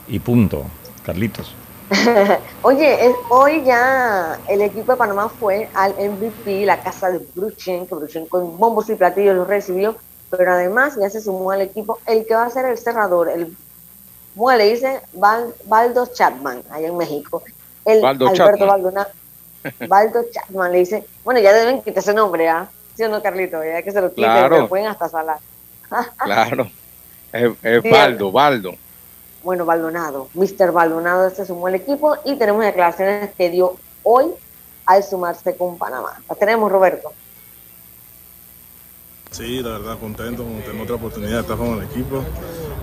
[0.07, 0.63] y punto.
[1.05, 1.53] Carlitos.
[2.63, 7.87] Oye, es- hoy ya el equipo de Panamá fue al MVP, la casa de Bruchen,
[7.87, 9.95] que Bruchen con bombos y platillos lo recibió,
[10.29, 13.55] pero además ya se sumó al equipo el que va a ser el cerrador, el
[14.35, 14.99] ¿cómo le dicen?
[15.13, 17.41] Val- Baldo Chapman, allá en México.
[17.85, 18.67] El Baldo Alberto Chapman.
[18.67, 19.07] Baldona,
[19.87, 22.69] Baldo Chapman le dice, bueno, ya deben quitar ese nombre, ¿ah?
[22.95, 23.63] ¿Sí o no, Carlito?
[23.63, 24.67] Ya que se lo quiten, Claro.
[24.67, 25.37] pueden hasta salar.
[26.25, 26.69] Claro.
[27.31, 27.83] Es, es.
[27.83, 28.73] Baldo, Baldo.
[29.43, 30.71] bueno, Baldonado, Mr.
[30.71, 34.27] Baldonado se sumó al equipo y tenemos declaraciones que dio hoy
[34.85, 36.21] al sumarse con Panamá.
[36.29, 37.13] Las tenemos, Roberto.
[39.31, 42.27] Sí, la verdad, contento con tener otra oportunidad de estar con el equipo,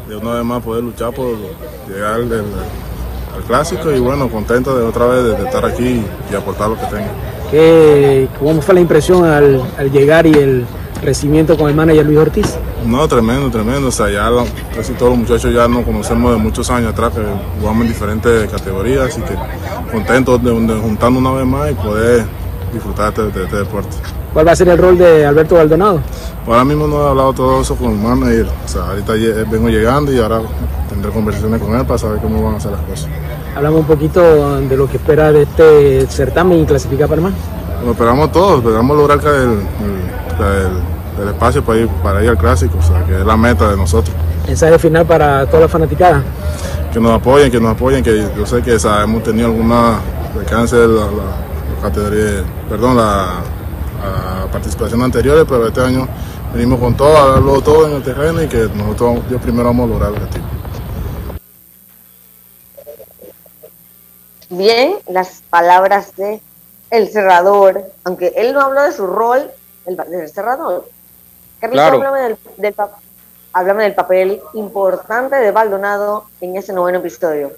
[0.07, 1.37] de una vez más poder luchar por
[1.87, 2.69] llegar al,
[3.33, 6.79] al clásico y bueno, contento de otra vez de, de estar aquí y aportar lo
[6.79, 7.19] que tengo.
[7.51, 10.69] ¿Qué, ¿Cómo fue la impresión al, al llegar y el,
[11.05, 12.55] recibimiento con el manager Luis Ortiz.
[12.87, 13.89] No, tremendo, tremendo.
[13.89, 14.31] O sea, ya
[14.75, 17.23] casi todos los muchachos ya nos conocemos de muchos años atrás, que
[17.61, 19.35] jugamos en diferentes categorías, así que
[19.91, 22.25] contentos de, de juntarnos una vez más y poder
[22.73, 23.97] disfrutar de, de este deporte.
[24.33, 26.01] ¿Cuál va a ser el rol de Alberto Baldonado?
[26.45, 28.49] Ahora mismo no he hablado todo eso con el manager.
[28.65, 29.13] O sea, ahorita
[29.49, 30.43] vengo llegando y ahora
[30.89, 33.09] tendré conversaciones con él para saber cómo van a ser las cosas.
[33.55, 37.31] Hablamos un poquito de lo que espera de este certamen y clasifica Panamá.
[37.85, 40.94] Lo esperamos todos, esperamos lograr que el, el,
[41.29, 44.15] espacio para ir, para ir al clásico, o sea, que es la meta de nosotros.
[44.47, 46.23] Mensaje final para toda la fanaticada.
[46.93, 49.99] Que nos apoyen, que nos apoyen, que yo sé que hemos tenido alguna
[50.39, 53.43] alcance de la, la categoría, perdón, la
[54.05, 56.07] a participaciones anteriores, pero este año
[56.53, 59.89] venimos con todo, a darlo todo en el terreno y que nosotros yo primero vamos
[59.89, 60.45] a lograr el objetivo.
[64.51, 66.41] Bien, las palabras de
[66.91, 69.51] el cerrador, aunque él no habló de su rol
[69.87, 70.89] el, del cerrador.
[71.61, 71.97] Carlito, claro.
[71.97, 72.75] háblame, del, del,
[73.53, 77.53] háblame del papel importante de Baldonado en ese noveno episodio.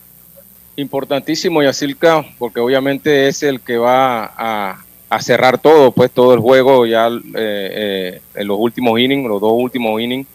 [0.77, 6.41] Importantísimo, Yacilca, porque obviamente es el que va a, a cerrar todo, pues todo el
[6.41, 10.27] juego ya eh, eh, en los últimos innings, los dos últimos innings.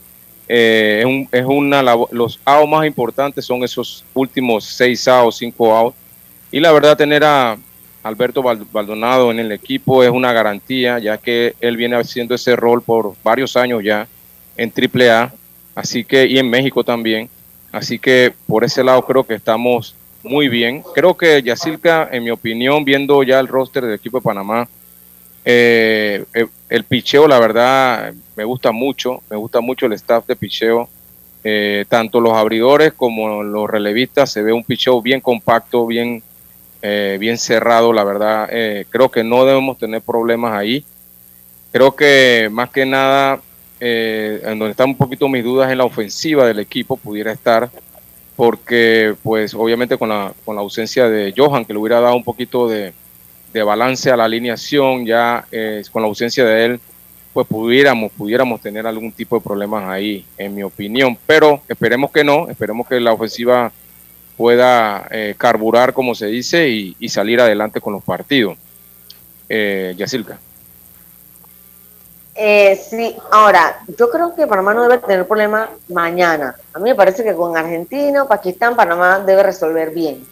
[0.47, 5.73] Eh, es, un, es, una los outs más importantes son esos últimos seis outs, cinco
[5.73, 5.95] outs.
[6.51, 7.57] Y la verdad tener a
[8.03, 12.81] Alberto Baldonado en el equipo es una garantía, ya que él viene haciendo ese rol
[12.81, 14.07] por varios años ya
[14.57, 15.33] en AAA,
[15.75, 17.29] así que y en México también.
[17.71, 20.83] Así que por ese lado creo que estamos muy bien.
[20.93, 24.67] Creo que Yacilca, en mi opinión, viendo ya el roster del equipo de Panamá,
[25.43, 29.21] eh, eh, el picheo, la verdad, me gusta mucho.
[29.29, 30.89] Me gusta mucho el staff de picheo.
[31.43, 36.21] Eh, tanto los abridores como los relevistas, se ve un picheo bien compacto, bien,
[36.81, 38.49] bien cerrado, la verdad.
[38.89, 40.83] creo que no debemos tener problemas ahí.
[41.71, 43.41] Creo que más que nada,
[43.79, 47.69] en donde están un poquito mis dudas en la ofensiva del equipo, pudiera estar
[48.41, 52.23] porque pues obviamente con la, con la ausencia de Johan, que le hubiera dado un
[52.23, 52.91] poquito de,
[53.53, 56.79] balance a la alineación, ya eh, con la ausencia de él,
[57.33, 61.15] pues pudiéramos, pudiéramos tener algún tipo de problemas ahí, en mi opinión.
[61.27, 63.71] Pero esperemos que no, esperemos que la ofensiva
[64.41, 68.57] pueda eh, carburar, como se dice, y, salir adelante con los partidos.
[69.47, 70.39] Eh, Yacilca.
[72.33, 76.55] Eh, sí, ahora, yo creo que Panamá no debe tener problema mañana.
[76.73, 80.25] A mí me parece que con Argentina, Pakistán, Panamá debe resolver bien.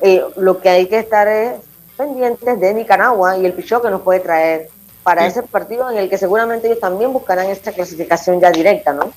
[0.00, 1.52] Eh, lo que hay que estar es
[1.98, 4.70] pendientes de Nicaragua y el pichó que nos puede traer
[5.02, 9.12] para ese partido en el que seguramente ellos también buscarán esta clasificación ya directa, ¿no?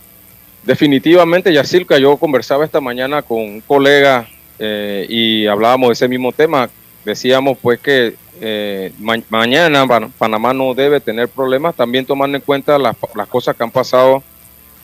[0.65, 6.31] Definitivamente, Yacilca, yo conversaba esta mañana con un colega eh, y hablábamos de ese mismo
[6.31, 6.69] tema.
[7.05, 8.91] Decíamos pues que eh,
[9.29, 9.85] mañana
[10.17, 12.97] Panamá no debe tener problemas, también tomando en cuenta las,
[13.29, 14.23] cosas que han pasado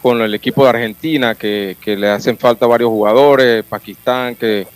[0.04, 4.68] con el equipo de Argentina, que, le hacen falta varios jugadores, Pakistán, que,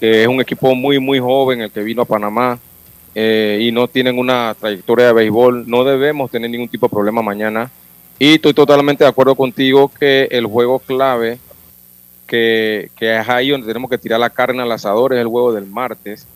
[0.00, 2.58] es un equipo muy, muy joven el que vino a Panamá
[3.14, 7.22] eh, y no tienen una trayectoria de béisbol, no debemos tener ningún tipo de problema
[7.22, 7.70] mañana.
[8.22, 11.40] Y estoy totalmente de acuerdo contigo que el juego clave,
[12.24, 15.52] que, que es ahí donde tenemos que tirar la carne al asador, es el juego
[15.52, 16.28] del martes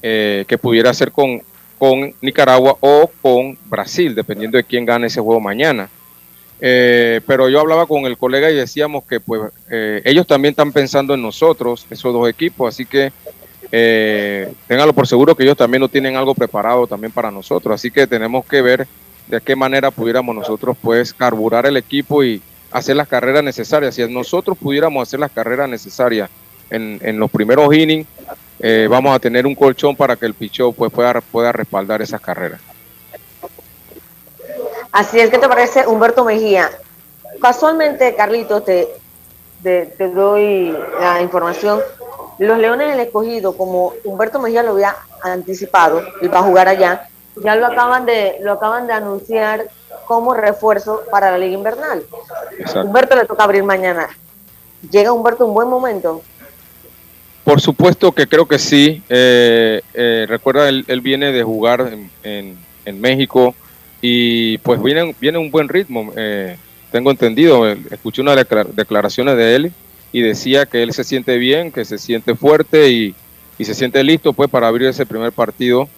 [0.00, 1.42] eh, que pudiera ser con,
[1.78, 5.90] con Nicaragua o con Brasil, dependiendo de quién gane ese juego mañana.
[6.62, 10.72] Eh, pero yo hablaba con el colega y decíamos que pues eh, ellos también están
[10.72, 13.12] pensando en nosotros, esos dos equipos, así que
[13.70, 14.50] eh,
[14.94, 18.46] por seguro que ellos también lo tienen algo preparado también para nosotros, así que tenemos
[18.46, 18.88] que ver
[19.26, 23.94] de qué manera pudiéramos nosotros pues carburar el equipo y hacer las carreras necesarias.
[23.94, 26.28] Si nosotros pudiéramos hacer las carreras necesarias
[26.70, 28.06] en, en los primeros innings,
[28.60, 32.20] eh, vamos a tener un colchón para que el pichó pues, pueda, pueda respaldar esas
[32.20, 32.60] carreras.
[34.92, 36.70] Así es, que te parece Humberto Mejía?
[37.40, 38.88] Casualmente, Carlitos, te,
[39.62, 41.80] te, doy la información.
[42.38, 47.08] Los Leones del Escogido, como Humberto Mejía lo había anticipado, y va a jugar allá,
[47.42, 49.68] ya lo acaban de, lo acaban de anunciar
[50.06, 52.02] como refuerzo para la Liga Invernal.
[52.74, 54.08] Humberto le toca abrir mañana.
[54.90, 56.22] ¿Llega Humberto un buen momento?
[57.44, 59.02] Por supuesto que creo que sí.
[59.08, 62.58] Eh, eh, recuerda, él, viene de jugar en,
[63.00, 63.54] México
[64.00, 66.12] y pues viene, viene un buen ritmo.
[66.16, 66.56] Eh,
[66.90, 68.36] tengo entendido, escuché unas
[68.72, 69.72] declaraciones de él
[70.12, 73.14] y decía que él se siente bien, que se siente fuerte y,
[73.58, 75.88] se siente listo pues para abrir ese primer partido.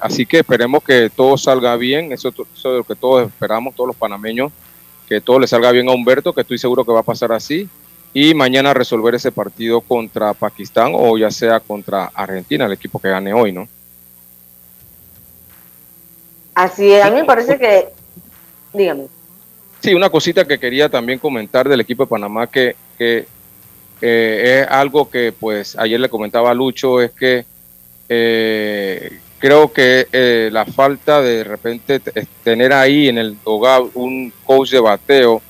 [0.00, 3.88] Así que esperemos que todo salga bien, eso, eso es lo que todos esperamos, todos
[3.88, 4.52] los panameños,
[5.08, 7.68] que todo le salga bien a Humberto, que estoy seguro que va a pasar así
[8.12, 13.10] y mañana resolver ese partido contra Pakistán o ya sea contra Argentina, el equipo que
[13.10, 13.68] gane hoy, ¿no?
[16.54, 17.90] Así es, a mí me parece que
[18.76, 19.06] Dígame.
[19.80, 23.26] Sí, una cosita que quería también comentar del equipo de Panamá que, que
[24.00, 27.44] eh, es algo que pues ayer le comentaba a Lucho, es que
[28.08, 32.00] eh, creo que eh, la falta de, de repente
[32.42, 35.42] tener ahí en el hogar un coach de bateo,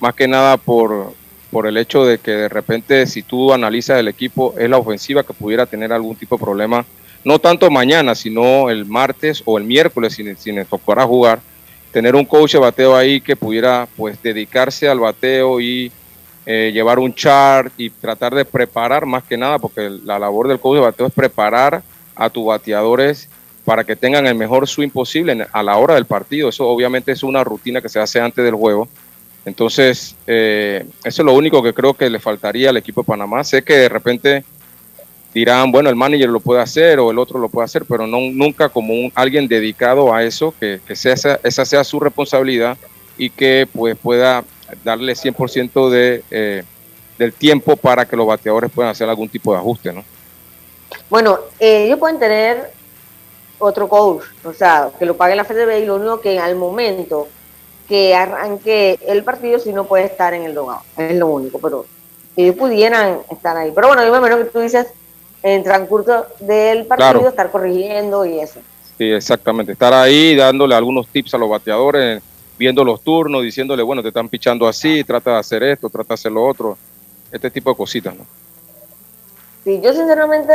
[0.00, 1.12] más que nada por,
[1.50, 5.22] por el hecho de que de repente si tú analizas el equipo es la ofensiva
[5.22, 6.84] que pudiera tener algún tipo de problema,
[7.24, 11.40] no tanto mañana, sino el martes o el miércoles si, si les tocara jugar,
[11.92, 15.92] tener un coach de bateo ahí que pudiera pues dedicarse al bateo y
[16.46, 20.58] eh, llevar un chart y tratar de preparar más que nada, porque la labor del
[20.58, 21.82] coach de bateo es preparar
[22.14, 23.28] a tus bateadores
[23.64, 26.48] para que tengan el mejor swing posible a la hora del partido.
[26.48, 28.88] Eso obviamente es una rutina que se hace antes del juego
[29.44, 33.42] entonces, eh, eso es lo único que creo que le faltaría al equipo de Panamá.
[33.42, 34.44] Sé que de repente
[35.34, 38.18] dirán, bueno, el manager lo puede hacer o el otro lo puede hacer, pero no
[38.32, 42.76] nunca como un, alguien dedicado a eso, que, sea, esa, sea su responsabilidad
[43.18, 44.44] y que pues pueda
[44.84, 46.62] darle 100% de, eh,
[47.18, 50.04] del tiempo para que los bateadores puedan hacer algún tipo de ajuste, ¿no?
[51.10, 52.70] Bueno, eh, ellos pueden tener
[53.58, 57.28] otro coach, o sea, que lo pague la FDB y lo único que al momento
[57.88, 60.82] que arranque el partido si no puede estar en el dogado.
[60.96, 61.86] Es lo único, pero
[62.36, 63.70] ellos pudieran estar ahí.
[63.74, 64.86] Pero bueno, yo me imagino que tú dices
[65.42, 68.60] en transcurso del partido estar corrigiendo y eso.
[68.96, 69.72] Sí, exactamente.
[69.72, 72.22] Estar ahí dándole algunos tips a los bateadores,
[72.58, 76.14] viendo los turnos, diciéndole, bueno, te están pichando así, trata de hacer esto, trata de
[76.14, 76.78] hacer lo otro.
[77.30, 78.26] Este tipo de cositas, ¿no?
[79.64, 80.52] Sí, yo sinceramente,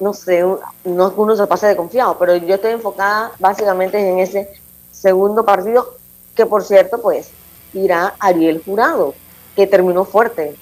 [0.00, 0.42] no sé,
[0.84, 4.50] no es que uno se pase de confiado, pero yo estoy enfocada básicamente en ese
[4.92, 5.96] segundo partido
[6.34, 7.30] que por cierto, pues
[7.74, 9.14] irá Ariel Jurado,
[9.56, 10.54] que terminó fuerte.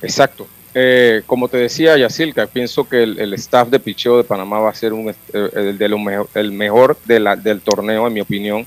[0.00, 0.46] Exacto.
[0.74, 4.74] Eh, como te decía Yacilca, pienso que el, staff de picheo de Panamá va a
[4.74, 8.66] ser un, eh, el, de lo mejor, el mejor del torneo, en mi opinión.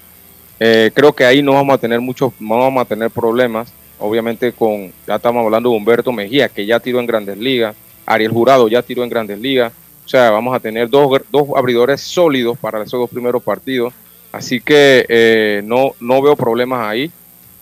[0.59, 3.71] Eh, creo que ahí no vamos a tener muchos, no vamos a tener problemas.
[3.99, 7.75] Obviamente con, ya estamos hablando de Humberto Mejía, que ya tiró en grandes ligas,
[8.05, 9.73] Ariel Jurado ya tiró en grandes ligas.
[10.05, 13.93] O sea, vamos a tener dos, dos abridores sólidos para esos dos primeros partidos.
[14.31, 17.11] Así que eh, no, no veo problemas ahí.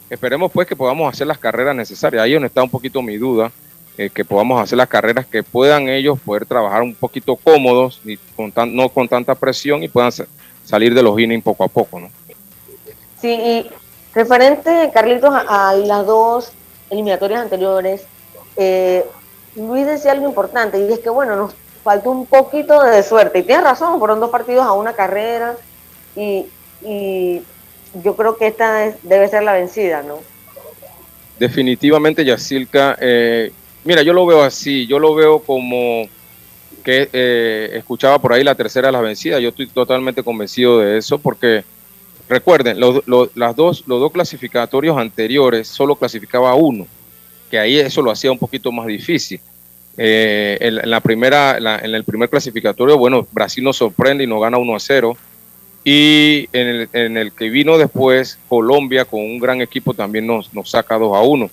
[0.10, 2.24] Esperemos pues que podamos hacer las carreras necesarias.
[2.24, 3.52] Ahí donde está un poquito mi duda,
[3.98, 8.18] eh, que podamos hacer las carreras que puedan ellos poder trabajar un poquito cómodos, y
[8.36, 10.12] con no con tanta presión y puedan
[10.66, 12.00] salir de los innings poco a poco.
[12.00, 12.10] ¿no?
[13.22, 13.68] Sí, y
[14.14, 16.52] referente, Carlitos, a, las dos
[16.90, 18.06] eliminatorias anteriores,
[18.56, 19.06] eh,
[19.56, 23.40] Luis decía algo importante y es que, bueno, nos faltó un poquito de suerte.
[23.40, 25.56] Y tiene razón, fueron dos partidos a una carrera
[26.16, 26.46] y,
[26.82, 27.42] y
[28.04, 30.20] yo creo que esta debe ser la vencida, ¿no?
[31.38, 32.98] Definitivamente, Yacilca.
[33.00, 33.52] Eh,
[33.84, 36.08] mira, yo lo veo así, yo lo veo como
[36.84, 39.42] que eh, escuchaba por ahí la tercera de las vencidas.
[39.42, 41.64] Yo estoy totalmente convencido de eso porque
[42.30, 46.88] recuerden, las dos, los dos clasificatorios anteriores solo clasificaba uno,
[47.50, 49.40] que ahí eso lo hacía un poquito más difícil.
[49.96, 54.58] Eh, en, la primera, en el primer clasificatorio, bueno, Brasil nos sorprende y nos gana
[54.58, 55.18] 1 a 0
[55.84, 60.54] y en el, en el, que vino después, Colombia con un gran equipo también nos,
[60.54, 61.50] nos saca 2 a 1.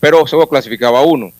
[0.00, 1.32] Pero solo clasificaba uno.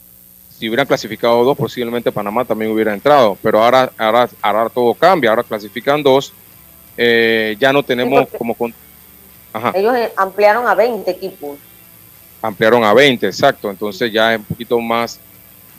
[0.51, 3.39] Si hubieran clasificado dos, posiblemente Panamá también hubiera entrado.
[3.43, 5.31] Pero ahora, ahora, ahora todo cambia.
[5.31, 6.33] Ahora clasifican dos.
[6.99, 8.55] Eh, ya no tenemos como...
[8.55, 8.75] Con...
[9.73, 11.59] Ellos eh, ampliaron a 20 equipos.
[12.43, 13.71] Ampliaron a 20, exacto.
[13.71, 15.19] Entonces ya es un poquito más,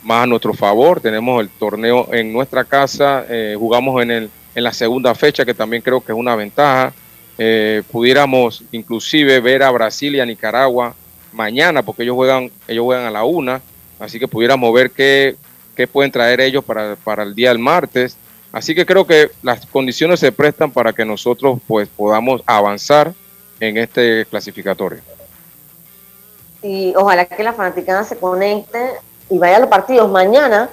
[0.02, 1.00] más a nuestro favor.
[1.00, 3.24] Tenemos el torneo en nuestra casa.
[3.28, 6.92] Eh, jugamos en el en la segunda fecha, que también creo que es una ventaja.
[7.38, 10.94] Eh, pudiéramos inclusive ver a Brasil y a Nicaragua
[11.32, 13.62] mañana, porque ellos juegan, ellos juegan a la una,
[13.98, 15.36] así que pudiéramos ver qué,
[15.76, 18.16] qué pueden traer ellos para, para, el día del martes.
[18.52, 23.12] Así que creo que las condiciones se prestan para que nosotros pues podamos avanzar
[23.60, 25.00] en este clasificatorio.
[26.62, 28.78] Y ojalá que la fanaticada se conecte
[29.30, 30.70] y vaya a los partidos mañana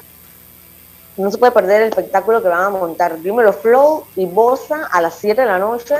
[1.18, 5.02] no se puede perder el espectáculo que van a montar Primero Flow y Bosa a
[5.02, 5.96] las 7 de la noche.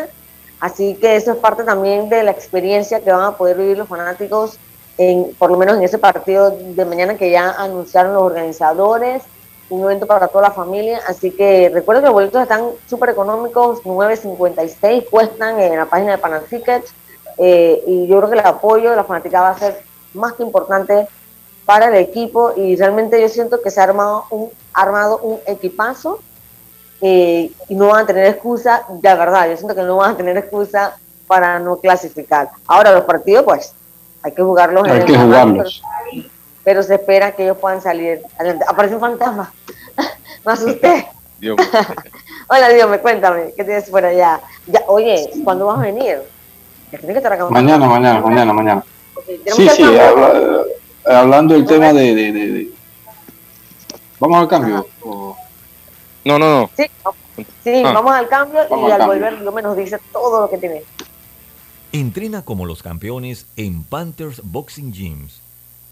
[0.60, 3.88] Así que eso es parte también de la experiencia que van a poder vivir los
[3.88, 4.60] fanáticos,
[4.98, 9.24] en, por lo menos en ese partido de mañana que ya anunciaron los organizadores.
[9.70, 11.02] Un evento para toda la familia.
[11.08, 16.18] Así que recuerden que los boletos están súper económicos, 9.56 cuestan en la página de
[16.18, 16.94] Panam Tickets.
[17.38, 20.44] Eh, y yo creo que el apoyo de la fanática va a ser más que
[20.44, 21.08] importante
[21.66, 26.20] para el equipo y realmente yo siento que se ha armado un, armado un equipazo
[27.02, 30.18] eh, y no van a tener excusa, de verdad, yo siento que no van a
[30.18, 30.98] tener excusa
[31.28, 32.50] para no clasificar.
[32.66, 33.74] Ahora los partidos pues
[34.24, 34.88] hay que jugarlos.
[34.88, 35.82] Hay que jugarlos.
[36.68, 38.66] Pero, se espera que ellos puedan salir adelante.
[38.68, 39.54] Aparece un fantasma,
[40.46, 41.08] me asusté.
[42.50, 44.42] Hola Dios, me cuéntame, ¿qué tienes por allá?
[44.66, 46.20] Ya, oye, ¿cuándo vas a venir?
[46.90, 47.48] tiene que estar acá.
[47.50, 48.84] Mañana, mañana, mañana, mañana.
[49.56, 50.64] Sí, sí, habla,
[51.06, 52.72] hablando del tema de, de, de,
[54.20, 54.88] ¿Vamos al cambio?
[55.06, 55.38] No,
[56.26, 56.70] no, no.
[56.76, 56.84] Sí,
[57.64, 57.94] sí ah.
[57.94, 60.84] vamos al cambio y al, volver lo menos dice todo lo que tiene.
[61.94, 65.47] Entrena como los campeones en Panthers Boxing Gyms.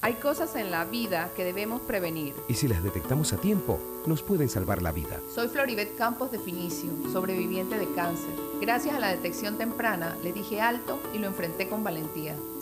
[0.00, 2.32] Hay cosas en la vida que debemos prevenir.
[2.48, 5.18] Y si las detectamos a tiempo, nos pueden salvar la vida.
[5.34, 8.30] Soy Floribet Campos de Finicio, sobreviviente de cáncer.
[8.60, 12.36] Gracias a la detección temprana, le dije alto y lo enfrenté con valentía.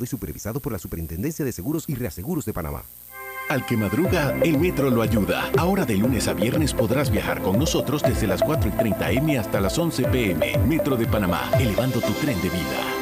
[0.00, 2.82] Y supervisado por la Superintendencia de Seguros y Reaseguros de Panamá.
[3.48, 5.50] Al que madruga, el metro lo ayuda.
[5.58, 9.38] Ahora de lunes a viernes podrás viajar con nosotros desde las 4 y 30 M
[9.38, 10.58] hasta las 11 PM.
[10.66, 13.01] Metro de Panamá, elevando tu tren de vida.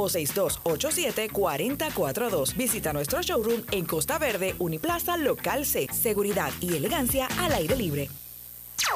[0.00, 2.56] o 6287-4042.
[2.56, 5.86] Visita nuestro showroom en Costa Verde, Uniplaza, Local C.
[5.92, 8.08] Seguridad y elegancia al aire libre.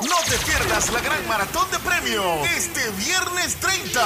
[0.02, 4.00] No te pierdas la gran maratón de premios este viernes 30.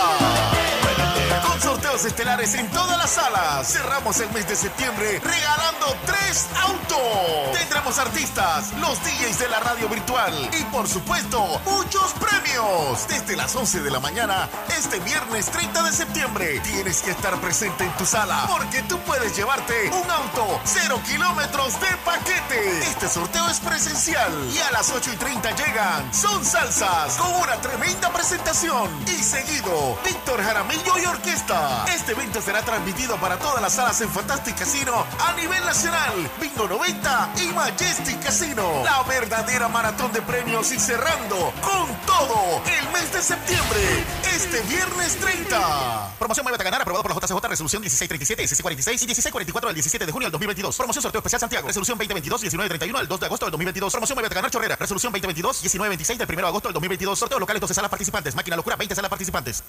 [1.46, 3.72] Con sorteos estelares en todas las salas.
[3.72, 7.58] Cerramos el mes de septiembre regalando tres autos.
[7.58, 13.08] Tendremos artistas, los DJs de la radio virtual y por supuesto muchos premios.
[13.08, 17.84] Desde las 11 de la mañana este viernes 30 de septiembre tienes que estar presente
[17.84, 22.80] en tu sala porque tú puedes llevarte un auto cero kilómetros de paquete.
[22.80, 27.56] Este sorteo es presencial y a las 8 y 30 llega son Salsas con una
[27.60, 28.90] tremenda presentación.
[29.06, 31.84] Y seguido, Víctor Jaramillo y Orquesta.
[31.94, 36.12] Este evento será transmitido para todas las salas en Fantastic Casino a nivel nacional.
[36.40, 38.82] Bingo 90 y Majestic Casino.
[38.84, 44.04] La verdadera maratón de premios y cerrando con todo el mes de septiembre.
[44.34, 46.14] Este viernes 30.
[46.18, 50.06] Promoción Muévete a ganar aprobado por la JCJ Resolución 1637, 1646 y 1644 del 17
[50.06, 50.76] de junio del 2022.
[50.76, 51.68] Promoción sorteo especial Santiago.
[51.68, 53.92] Resolución 2022, 1931 al 2 de agosto del 2022.
[53.92, 54.76] Promoción Muévete a ganar Chorrera.
[54.76, 57.18] Resolución 2022, 19-26 del 1 de agosto del 2022.
[57.18, 58.34] Sorteo locales 12 salas participantes.
[58.34, 59.64] Máquina locura 20 salas participantes.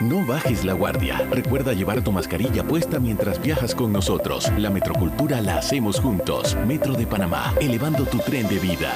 [0.00, 1.18] No bajes la guardia.
[1.30, 4.50] Recuerda llevar tu mascarilla puesta mientras viajas con nosotros.
[4.58, 6.56] La metrocultura la hacemos juntos.
[6.66, 8.92] Metro de Panamá, elevando tu tren de vida.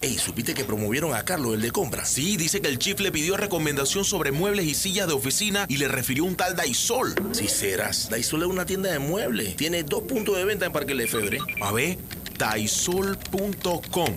[0.00, 2.04] Ey, ¿supiste que promovieron a Carlos, el de compra?
[2.04, 5.78] Sí, dice que el chief le pidió recomendación sobre muebles y sillas de oficina y
[5.78, 7.14] le refirió un tal Daisol.
[7.32, 9.56] Si serás, Daisol es una tienda de muebles.
[9.56, 11.38] Tiene dos puntos de venta en Parque Lefebre.
[11.60, 11.98] A ver,
[12.38, 14.16] daisol.com.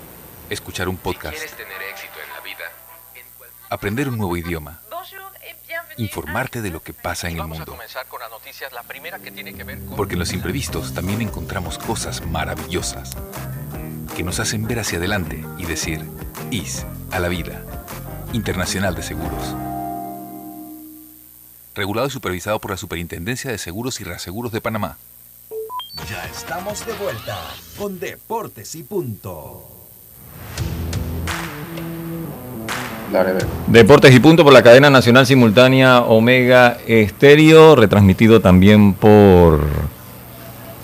[0.51, 1.37] escuchar un podcast,
[3.69, 4.81] aprender un nuevo idioma,
[5.97, 7.77] informarte de lo que pasa en el mundo.
[9.95, 13.11] Porque en los imprevistos también encontramos cosas maravillosas
[14.15, 16.05] que nos hacen ver hacia adelante y decir,
[16.51, 17.63] IS a la vida,
[18.33, 19.55] Internacional de Seguros.
[21.75, 24.97] Regulado y supervisado por la Superintendencia de Seguros y Reaseguros de Panamá.
[26.09, 27.39] Ya estamos de vuelta
[27.77, 29.70] con Deportes y Punto.
[33.67, 39.65] Deportes y punto por la cadena nacional simultánea Omega Estéreo, retransmitido también por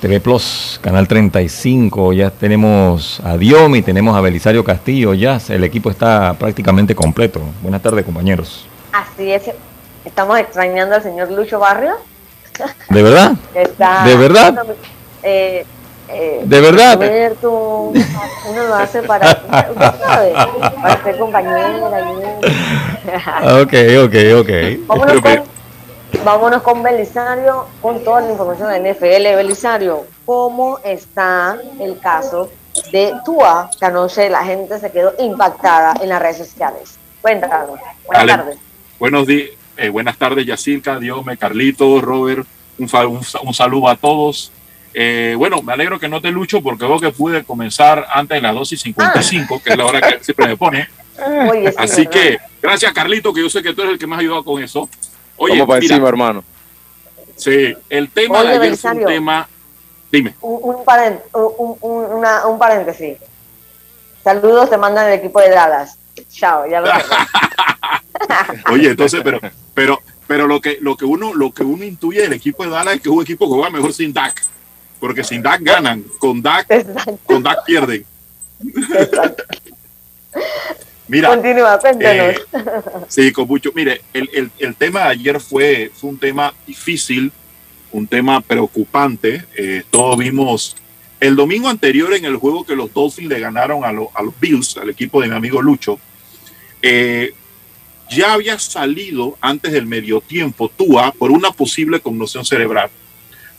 [0.01, 5.89] TV Plus, Canal 35, ya tenemos a Diomi, tenemos a Belisario Castillo, ya el equipo
[5.89, 7.41] está prácticamente completo.
[7.61, 8.67] Buenas tardes, compañeros.
[8.91, 9.43] Así es,
[10.03, 11.95] estamos extrañando al señor Lucho Barrio.
[12.89, 13.33] ¿De verdad?
[14.05, 14.65] ¿De verdad?
[15.23, 15.65] Eh,
[16.09, 16.99] eh, ¿De verdad?
[17.41, 19.29] uno lo hace para,
[19.99, 20.33] sabe,
[20.81, 22.11] para ser compañera.
[23.61, 23.73] ok,
[24.05, 24.49] ok, ok.
[24.87, 25.43] Vámonos con,
[26.23, 29.35] vámonos con Belisario con toda la información de NFL.
[29.35, 32.49] Belisario, ¿cómo está el caso
[32.91, 33.69] de Tua?
[33.77, 36.97] Que anoche la gente se quedó impactada en las redes sociales.
[37.21, 37.79] Cuéntanos.
[38.05, 38.57] Buenas tardes.
[38.97, 39.49] Buenos días.
[39.75, 42.47] Eh, buenas tardes, Yacirca, Diome, Carlito, Robert.
[42.79, 44.51] Un, un, un saludo a todos.
[44.99, 48.41] Eh, bueno, me alegro que no te lucho porque veo que pude comenzar antes de
[48.41, 50.89] las 2 y 55, que es la hora que siempre me pone.
[51.77, 54.43] Así que, gracias Carlito, que yo sé que tú eres el que me ha ayudado
[54.43, 54.89] con eso.
[55.35, 56.43] Oye, Vamos para encima, hermano.
[57.35, 59.47] Sí, el tema de ayer fue un tema.
[60.11, 60.33] Dime.
[60.41, 63.17] Un, un, paréntesis.
[64.23, 65.95] Saludos, te mandan el equipo de Dallas.
[66.31, 66.87] Chao, ya lo
[68.71, 69.39] Oye, entonces, pero,
[69.75, 72.95] pero, pero lo que, lo que uno, lo que uno intuye del equipo de Dallas
[72.95, 74.46] es que es un equipo que juega mejor sin Dak
[74.99, 76.67] porque sin DAC ganan, con DAC,
[77.25, 78.05] con DAC pierden.
[81.07, 82.35] Mira, Continúa, cuéntanos.
[82.35, 82.35] Eh,
[83.07, 83.71] sí, con mucho.
[83.73, 87.31] Mire, el, el, el, tema de ayer fue, fue un tema difícil,
[87.91, 89.45] un tema preocupante.
[89.55, 90.75] Eh, todos vimos
[91.19, 94.77] el domingo anterior en el juego que los Dolphins le ganaron a, a los Bills,
[94.77, 95.97] al equipo de mi amigo Lucho.
[96.81, 97.33] Eh,
[98.09, 102.89] ya había salido antes del medio tiempo Tua por una posible conmoción cerebral.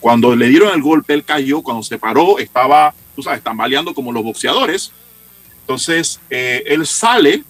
[0.00, 4.12] Cuando le dieron el golpe, él cayó, cuando se paró, estaba, tú sabes, tambaleando como
[4.12, 4.92] los boxeadores.
[5.60, 7.42] Entonces, eh, él sale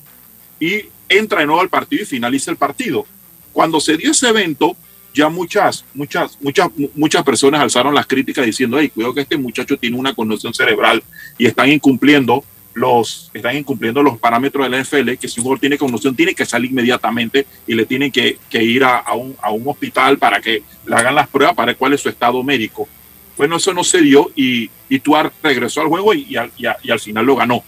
[0.59, 3.07] y entra de nuevo al partido y finaliza el partido.
[3.53, 4.77] Cuando se dio ese evento,
[5.15, 9.77] ya muchas, muchas, muchas, muchas personas alzaron las críticas diciendo, hey, cuidado que este muchacho
[9.77, 11.03] tiene una conmoción cerebral
[11.37, 12.45] y están incumpliendo
[12.75, 16.35] los, están incumpliendo los parámetros de la NFL, que si un jugador tiene conmoción tiene
[16.35, 21.15] que salir inmediatamente y le tienen que, ir a, un, hospital para que le hagan
[21.15, 22.89] las pruebas para cuál es su estado médico.
[23.37, 27.37] Bueno, eso no se dio y, y Tuar regresó al juego y, al final lo
[27.37, 27.63] ganó.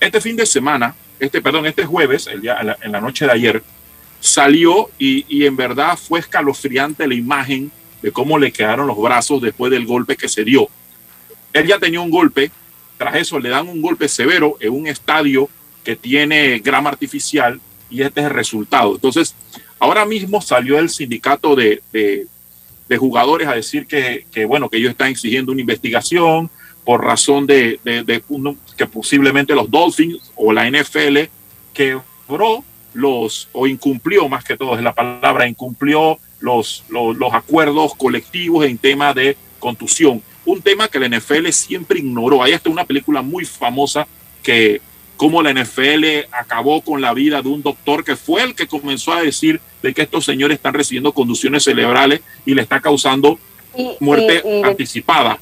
[0.00, 3.62] Este fin de semana, este, perdón, este jueves, el día, en, la, noche de ayer,
[4.20, 7.70] salió y en verdad fue escalofriante la imagen
[8.02, 10.68] de cómo le quedaron los brazos después del golpe que se dio.
[11.52, 12.50] Él ya tenía un golpe
[12.98, 15.48] tras eso le dan un golpe severo en un estadio
[15.84, 18.96] que tiene grama artificial y este es el resultado.
[18.96, 19.34] Entonces,
[19.78, 21.80] ahora mismo salió el sindicato de,
[22.98, 26.50] jugadores a decir que, bueno, que ellos están exigiendo una investigación
[26.84, 27.78] por razón de,
[28.76, 31.18] que posiblemente los Dolphins o la NFL
[31.72, 37.94] quebró los, o incumplió más que todo, es la palabra, incumplió los, los, los acuerdos
[37.94, 42.42] colectivos en tema de contusión un tema que la NFL siempre ignoró.
[42.42, 44.06] Hay hasta una película muy famosa
[44.42, 44.80] que
[45.18, 49.12] cómo la NFL acabó con la vida de un doctor que fue el que comenzó
[49.12, 53.38] a decir de que estos señores están recibiendo conducciones cerebrales y le está causando
[54.00, 55.38] muerte anticipada.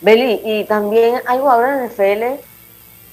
[0.00, 2.40] Beli, y también algo ahora en la NFL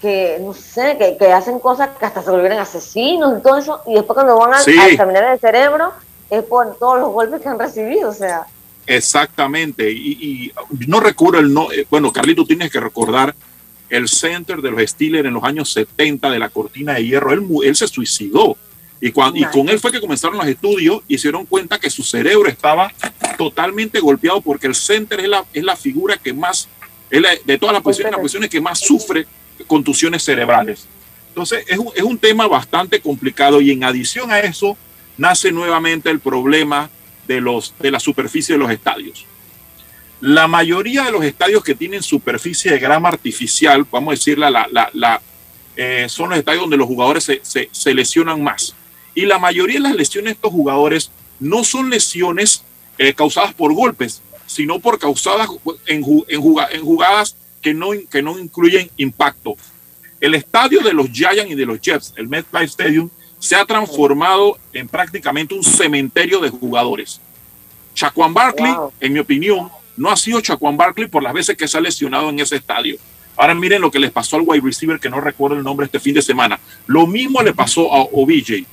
[0.02, 3.96] que, no sé, que, hacen cosas que hasta se volvieron asesinos y todo eso, y
[3.96, 5.92] después cuando van a, a examinar el cerebro
[6.30, 8.48] es por todos los golpes que han recibido, o sea.
[8.86, 9.92] Exactamente.
[9.92, 10.52] Y,
[10.88, 11.72] no recuerdo el no.
[11.72, 13.36] Eh, bueno, Carlito, tienes que recordar
[13.90, 17.34] el center de los Steelers en los años 70 de la cortina de hierro.
[17.34, 18.58] Él, él se suicidó.
[19.00, 21.90] Y, cuando, y con él fue que comenzaron los estudios y se dieron cuenta que
[21.90, 22.94] su cerebro estaba
[23.36, 26.68] totalmente golpeado porque el center es la, es la figura que más,
[27.10, 29.26] de todas las posiciones, las posiciones que más sufre
[29.66, 30.88] contusiones cerebrales.
[31.30, 34.78] Entonces, es un, es un tema bastante complicado y en adición a eso,
[35.18, 36.90] nace nuevamente el problema
[37.34, 39.26] de, los, de la superficie de los estadios.
[40.20, 44.90] La mayoría de los estadios que tienen superficie de grama artificial, vamos a decirla, la,
[44.94, 45.22] la,
[45.76, 48.76] eh, son los estadios donde los jugadores se, se, lesionan más.
[49.16, 52.64] Y la mayoría de las lesiones de estos jugadores no son lesiones
[52.98, 55.50] eh, causadas por golpes, sino por causadas
[55.88, 59.56] en, en, en jugadas que no, que no incluyen impacto.
[60.20, 63.10] El estadio de los Giants y de los Jets, el MetLife Stadium,
[63.42, 67.20] se ha transformado en prácticamente un cementerio de jugadores.
[67.96, 69.68] Chacuan Barkley, en mi opinión,
[69.98, 72.98] no ha sido Chacuan Barkley por las veces que se ha lesionado en ese estadio.
[73.36, 76.00] Ahora miren lo que les pasó al wide receiver que no recuerdo el nombre este
[76.00, 76.60] fin de semana.
[76.86, 78.64] Lo mismo le pasó a OBJ.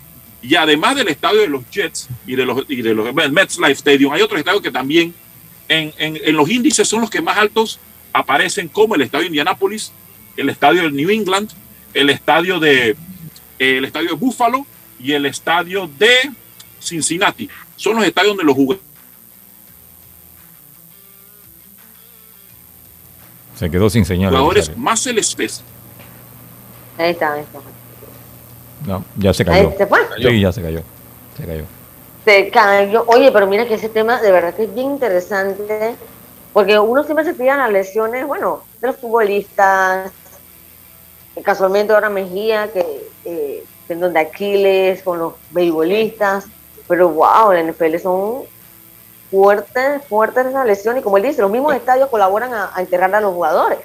[0.43, 3.73] Y además del estadio de los Jets y de los, y de los Mets Life
[3.73, 5.15] Stadium, hay otros estadios que también
[5.67, 7.81] en, en, los índices son los que más altos
[8.13, 9.93] aparecen, como el estadio de Indianapolis,
[10.37, 11.51] el estadio de New England,
[11.95, 12.97] el estadio de,
[13.59, 14.67] el estadio de Buffalo
[14.99, 16.31] y el estadio de
[16.81, 17.49] Cincinnati.
[17.77, 18.89] Son los estadios donde los jugadores
[23.59, 24.31] Se quedó sin señal.
[24.31, 25.63] Jugadores más se les pesa.
[26.97, 27.59] Ahí está, ahí está.
[28.87, 29.73] No, ya se cayó.
[29.77, 29.99] Se fue.
[30.17, 30.81] Sí, ya se cayó.
[31.37, 31.65] Se cayó.
[32.25, 33.05] Se cayó.
[33.09, 35.97] Oye, pero mira que ese tema de verdad que es bien interesante,
[36.53, 40.13] porque uno siempre se pide las lesiones, bueno, de los futbolistas,
[41.43, 42.85] casualmente ahora Mejía, que
[43.25, 46.47] eh, tendón de Aquiles, con los beisbolistas,
[46.87, 48.43] pero wow, la NFL son
[49.31, 53.15] fuertes, fuertes esas lesiones, y como él dice, los mismos estadios colaboran a, a enterrar
[53.15, 53.79] a los jugadores.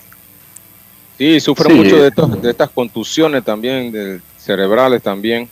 [1.18, 1.76] Sí, sufre Sí.
[1.76, 5.50] mucho de, estos- de estas contusiones también, de- cerebrales también.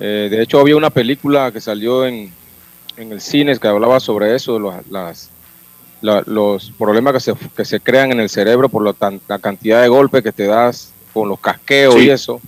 [0.00, 2.32] Eh, de hecho, había una película que salió en,
[2.96, 5.30] en el cine que hablaba sobre eso, los, las,
[6.02, 9.38] la- los problemas que se, que se crean en el cerebro por lo tan- la
[9.38, 12.00] cantidad de golpes que te das con los casqueos Sí.
[12.04, 12.42] y eso.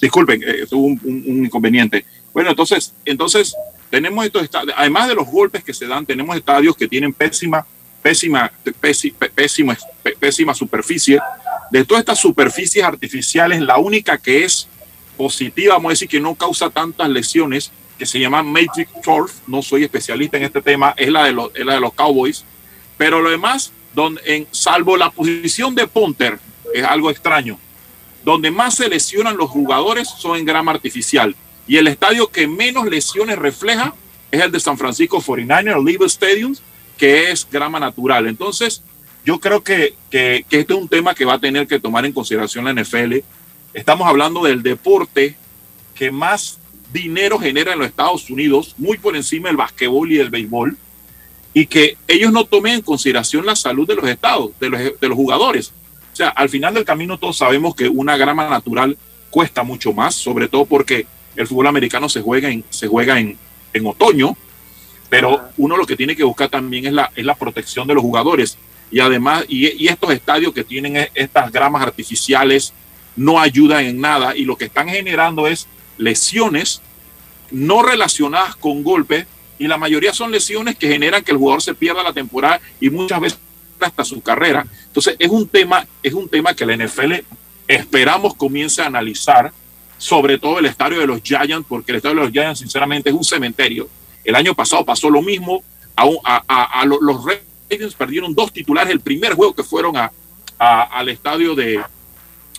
[0.00, 2.04] Disculpen, eh, tuvo un, un- un inconveniente.
[2.32, 3.54] Bueno, entonces, entonces
[3.90, 7.66] tenemos estos estadios, además de los golpes que se dan, tenemos estadios que tienen pésima,
[8.00, 11.18] pésima, pési- pé- pésima, pé- pésima superficie.
[11.70, 14.66] De todas estas superficies artificiales, la única que es
[15.16, 19.62] positiva, vamos a decir que no causa tantas lesiones, que se llama Matrix Turf, no
[19.62, 22.44] soy especialista en este tema, es la de los, es la de los Cowboys,
[22.96, 26.38] pero lo demás, donde, en, salvo la posición de punter,
[26.74, 27.58] es algo extraño
[28.24, 31.34] donde más se lesionan los jugadores son en grama artificial.
[31.66, 33.94] Y el estadio que menos lesiones refleja
[34.30, 36.54] es el de San Francisco 49ers, el Levi's Stadium,
[36.96, 38.26] que es grama natural.
[38.26, 38.82] Entonces,
[39.24, 42.04] yo creo que, que, que este es un tema que va a tener que tomar
[42.04, 43.18] en consideración la NFL.
[43.74, 45.36] Estamos hablando del deporte
[45.94, 46.58] que más
[46.92, 50.76] dinero genera en los Estados Unidos, muy por encima del basquetbol y del béisbol,
[51.54, 55.08] y que ellos no tomen en consideración la salud de los estados, de los, de
[55.08, 55.72] los jugadores.
[56.12, 58.96] O sea, al final del camino todos sabemos que una grama natural
[59.30, 63.38] cuesta mucho más, sobre todo porque el fútbol americano se juega en, se juega en,
[63.72, 64.36] en otoño,
[65.08, 68.02] pero uno lo que tiene que buscar también es la, es la protección de los
[68.02, 68.58] jugadores.
[68.90, 72.74] Y además, y, y estos estadios que tienen e- estas gramas artificiales
[73.16, 75.66] no ayudan en nada y lo que están generando es
[75.98, 76.80] lesiones
[77.50, 79.26] no relacionadas con golpes
[79.58, 82.90] y la mayoría son lesiones que generan que el jugador se pierda la temporada y
[82.90, 83.38] muchas veces
[83.80, 84.66] hasta su carrera.
[84.86, 87.14] Entonces es un tema, es un tema que la NFL
[87.68, 89.52] esperamos comience a analizar,
[89.98, 93.14] sobre todo el estadio de los Giants, porque el estadio de los Giants sinceramente es
[93.16, 93.88] un cementerio.
[94.24, 95.62] El año pasado pasó lo mismo,
[95.96, 99.94] a, a- a- a lo- los Ravens perdieron dos titulares el primer juego que fueron
[100.58, 101.80] al estadio de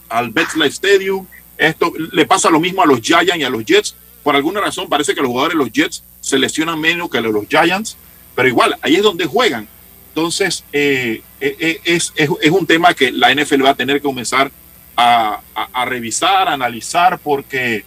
[0.09, 1.25] al Betsley Stadium.
[1.57, 3.95] Esto le pasa lo mismo a los Giants y a los Jets.
[4.23, 7.45] Por alguna razón parece que los jugadores de los Jets se lesionan menos que los
[7.49, 7.97] Giants,
[8.33, 9.67] pero igual, ahí es donde juegan.
[10.07, 13.97] Entonces, eh, eh, eh, es, es- es un tema que la NFL va a tener
[13.97, 14.49] que comenzar
[14.95, 17.83] a, a- a revisar, a analizar, porque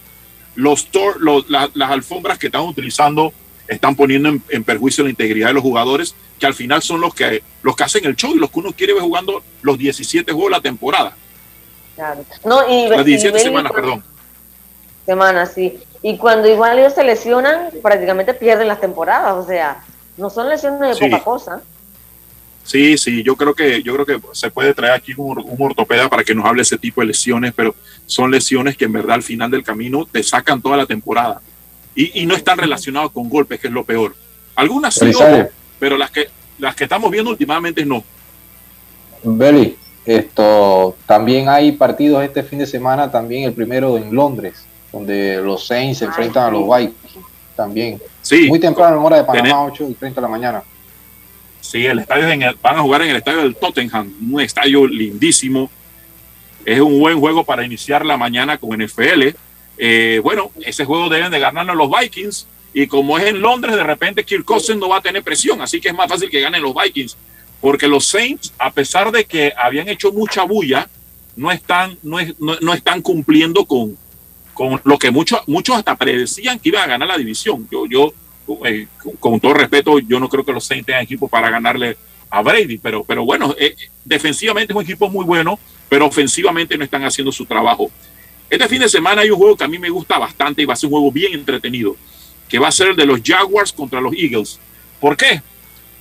[0.55, 3.33] los, tor- los- la- las alfombras que están utilizando
[3.67, 7.15] están poniendo en, en perjuicio la integridad de los jugadores, que al final son los
[7.15, 10.31] que, los que hacen el show y los que uno quiere ver jugando los 17
[10.31, 11.17] juegos de la temporada.
[11.95, 12.23] Claro.
[12.45, 14.03] No, y, Las y 17 ven- semanas, perdón.
[15.05, 15.79] Semanas, sí.
[16.01, 19.33] Y cuando igual ellos se lesionan, prácticamente pierden las temporadas.
[19.33, 19.83] O sea,
[20.15, 21.09] no son lesiones de Sí.
[21.09, 21.61] poca cosa.
[22.63, 26.09] Sí, sí, yo creo que yo creo que se puede traer aquí un, un ortopeda
[26.09, 27.73] para que nos hable ese tipo de lesiones, pero
[28.05, 31.39] son lesiones que en verdad al final del camino te sacan toda la temporada
[31.95, 34.15] y, y no están relacionadas con golpes, que es lo peor.
[34.55, 35.47] Algunas sí, ojo,
[35.79, 36.27] pero las que
[36.59, 38.03] las que estamos viendo últimamente no.
[39.23, 45.41] Beli, esto también hay partidos este fin de semana, también el primero en Londres, donde
[45.41, 47.25] los Saints se enfrentan a los Vikings
[47.55, 48.01] también.
[48.21, 48.47] Sí.
[48.47, 50.63] Muy temprano en hora de Panamá, Tener- 8 y 30 de la mañana.
[51.61, 54.41] Sí, el estadio es en el- van a jugar en el estadio del Tottenham, un
[54.41, 55.69] estadio lindísimo.
[56.65, 59.35] Es un buen juego para iniciar la mañana con NFL.
[59.77, 62.47] Eh, bueno, ese juego deben de ganarlo los Vikings.
[62.73, 65.61] Y como es en Londres, de repente Kirk Cousins no va a tener presión.
[65.61, 67.17] Así que es más fácil que ganen los Vikings.
[67.59, 70.87] Porque los Saints, a pesar de que habían hecho mucha bulla,
[71.35, 73.97] no están, no es- no- no están cumpliendo con,
[74.57, 77.67] con lo que muchos, muchos hasta predecían que iban a ganar la división.
[77.71, 78.11] Yo, yo
[78.65, 81.95] eh, con, con todo respeto, yo no creo que los Saints tengan equipo para ganarle
[82.31, 86.83] a Brady, pero, pero bueno, eh, defensivamente es un equipo muy bueno, pero ofensivamente no
[86.83, 87.91] están haciendo su trabajo.
[88.49, 90.73] Este fin de semana hay un juego que a mí me gusta bastante y va
[90.73, 91.95] a ser un juego bien entretenido,
[92.49, 94.59] que va a ser el de los Jaguars contra los Eagles.
[94.99, 95.43] ¿Por qué?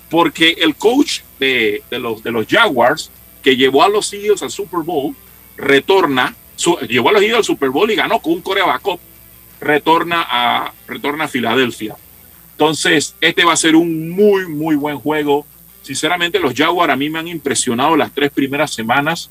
[0.09, 3.11] Porque el coach de, de los, de los Jaguars,
[3.43, 5.15] que llevó a los Eagles al Super Bowl,
[5.59, 8.99] retorna, su- llevó a los Eagles al Super Bowl y ganó con un Corea backup,
[9.61, 11.97] retorna a, retorna a Filadelfia.
[12.53, 15.47] Entonces, este va a ser un muy, muy buen juego.
[15.83, 19.31] Sinceramente, los Jaguars a mí me han impresionado las tres primeras semanas.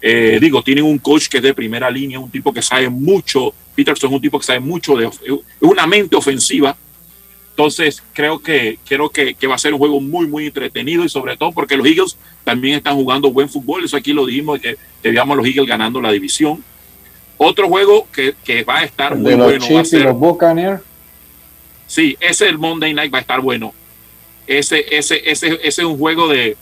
[0.00, 3.52] Eh, digo, tienen un coach que es de primera línea, un tipo que sabe mucho.
[3.74, 5.12] Peterson es un tipo que sabe mucho, de, es
[5.60, 6.76] una mente ofensiva.
[7.58, 11.08] Entonces, creo que, creo que, que, va a ser un juego muy, muy entretenido y
[11.08, 13.84] sobre todo porque los Eagles también están jugando buen fútbol.
[13.84, 16.62] Eso aquí lo dijimos, que, que veamos a los Eagles ganando la división.
[17.36, 19.74] Otro juego que, que va a estar muy de los bueno.
[19.74, 20.82] va a y los Buccaneers.
[21.88, 23.74] Sí, ese el Monday Night va a estar bueno.
[24.46, 26.56] Ese, ese, ese, ese es un juego de,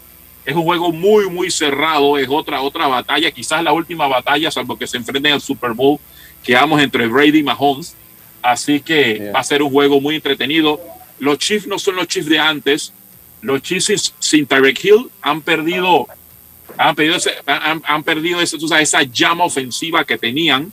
[0.47, 2.17] es un juego muy, muy cerrado.
[2.17, 5.99] Es otra, otra batalla, quizás la última batalla, salvo que se enfrenten al Super Bowl
[6.43, 7.95] que vamos entre Brady y Mahomes.
[8.53, 10.81] Así que va a ser un juego muy entretenido.
[11.19, 12.93] Los Chiefs no son los Chiefs de antes.
[13.43, 16.07] Los Chiefs sin- Tyreek Hill han perdido,
[16.79, 20.73] han perdido, ese- han, han perdido ese, esa llama ofensiva que tenían.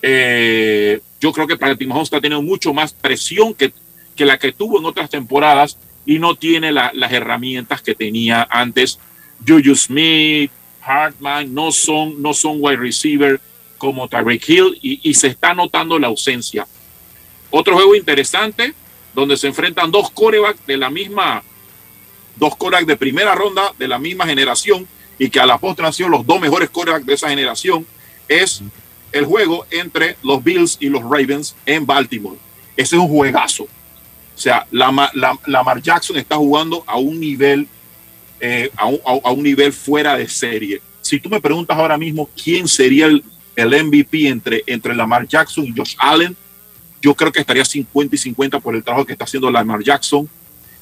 [0.00, 3.72] Eh, yo creo que Patrick Mahomes está teniendo mucho más presión que,
[4.16, 8.46] que la que tuvo en otras temporadas y no tiene la- las herramientas que tenía
[8.50, 8.98] antes.
[9.46, 10.50] Juju Smith,
[10.80, 13.40] Hartman no son, no son wide receiver
[13.78, 16.66] como Tyreek Hill y, y se está notando la ausencia.
[17.52, 18.74] Otro juego interesante
[19.14, 21.42] donde se enfrentan dos corebacks de la misma,
[22.36, 24.88] dos corebacks de primera ronda de la misma generación
[25.18, 27.86] y que a la postre han sido los dos mejores corebacks de esa generación
[28.26, 28.62] es
[29.12, 32.38] el juego entre los Bills y los Ravens en Baltimore.
[32.74, 33.64] Ese es un juegazo.
[33.64, 37.68] O sea, Lamar, la, Lamar Jackson está jugando a un nivel,
[38.40, 40.80] eh, a, un, a un nivel fuera de serie.
[41.02, 43.22] Si tú me preguntas ahora mismo quién sería el,
[43.54, 46.34] el MVP entre, entre Lamar Jackson y Josh Allen,
[47.02, 50.28] yo creo que estaría 50 y 50 por el trabajo que está haciendo Lamar Jackson.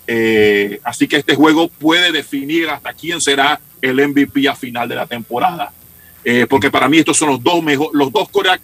[0.06, 4.94] Eh, así que este juego puede definir hasta quién será el MVP a final de
[4.96, 5.72] la temporada.
[6.24, 8.60] Eh, porque para mí estos son los dos mejor, los dos Korak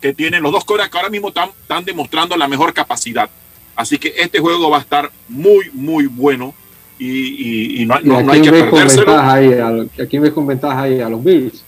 [0.00, 3.28] que tienen, los dos Korak que ahora mismo están, están demostrando la mejor capacidad.
[3.76, 6.54] Así que este juego va a estar muy, muy bueno
[6.98, 9.18] y, y- y no, ¿Y no- hay que perdérselo.
[9.20, 9.52] ahí?
[9.52, 11.00] ¿A, quién ves con ventaja ahí?
[11.00, 11.62] A los Bills.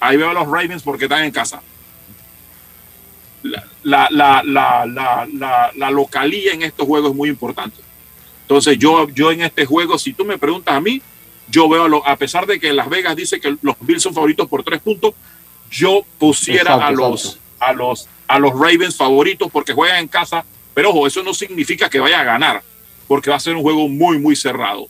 [0.00, 1.60] Ahí veo a los Ravens porque están en casa.
[3.42, 7.76] La, la, la, la, localía en estos juegos es muy importante.
[8.42, 11.00] Entonces, yo, yo en este juego, si tú me preguntas a mí,
[11.48, 14.14] yo veo, a, lo- a pesar de que Las Vegas dice que los Bills son
[14.14, 15.14] favoritos por tres puntos,
[15.70, 17.40] yo pusiera Exacto, a, los, exacto.
[17.60, 20.44] a, los, a los Ravens favoritos porque juegan en casa.
[20.74, 22.62] Pero ojo, eso no significa que vaya a ganar,
[23.08, 24.86] porque va a ser un juego muy, muy cerrado.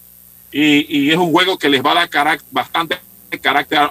[0.53, 2.99] Y, y es un juego que les va a dar carac- bastante
[3.41, 3.89] carácter a,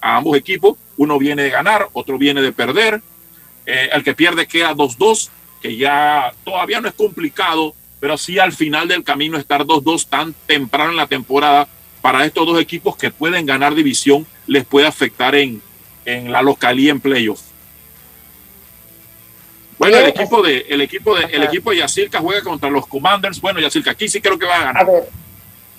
[0.00, 0.76] a ambos equipos.
[0.96, 3.00] Uno viene de ganar, otro viene de perder.
[3.66, 5.28] Eh, el que pierde queda 2-2,
[5.62, 10.32] que ya todavía no es complicado, pero sí al final del camino estar 2-2 tan
[10.46, 11.68] temprano en la temporada
[12.00, 15.60] para estos dos equipos que pueden ganar división les puede afectar en,
[16.06, 17.40] en la localía en playoff.
[19.78, 23.40] Bueno, el equipo de el equipo de el equipo de Yacirca juega contra los Commanders.
[23.40, 24.86] Bueno, Yacirca aquí sí creo que va a ganar.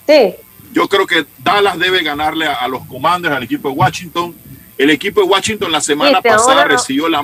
[0.07, 0.35] Sí.
[0.73, 4.35] Yo creo que Dallas debe ganarle a, a los Commanders, al equipo de Washington.
[4.77, 7.23] El equipo de Washington la semana Viste, pasada no- recibió la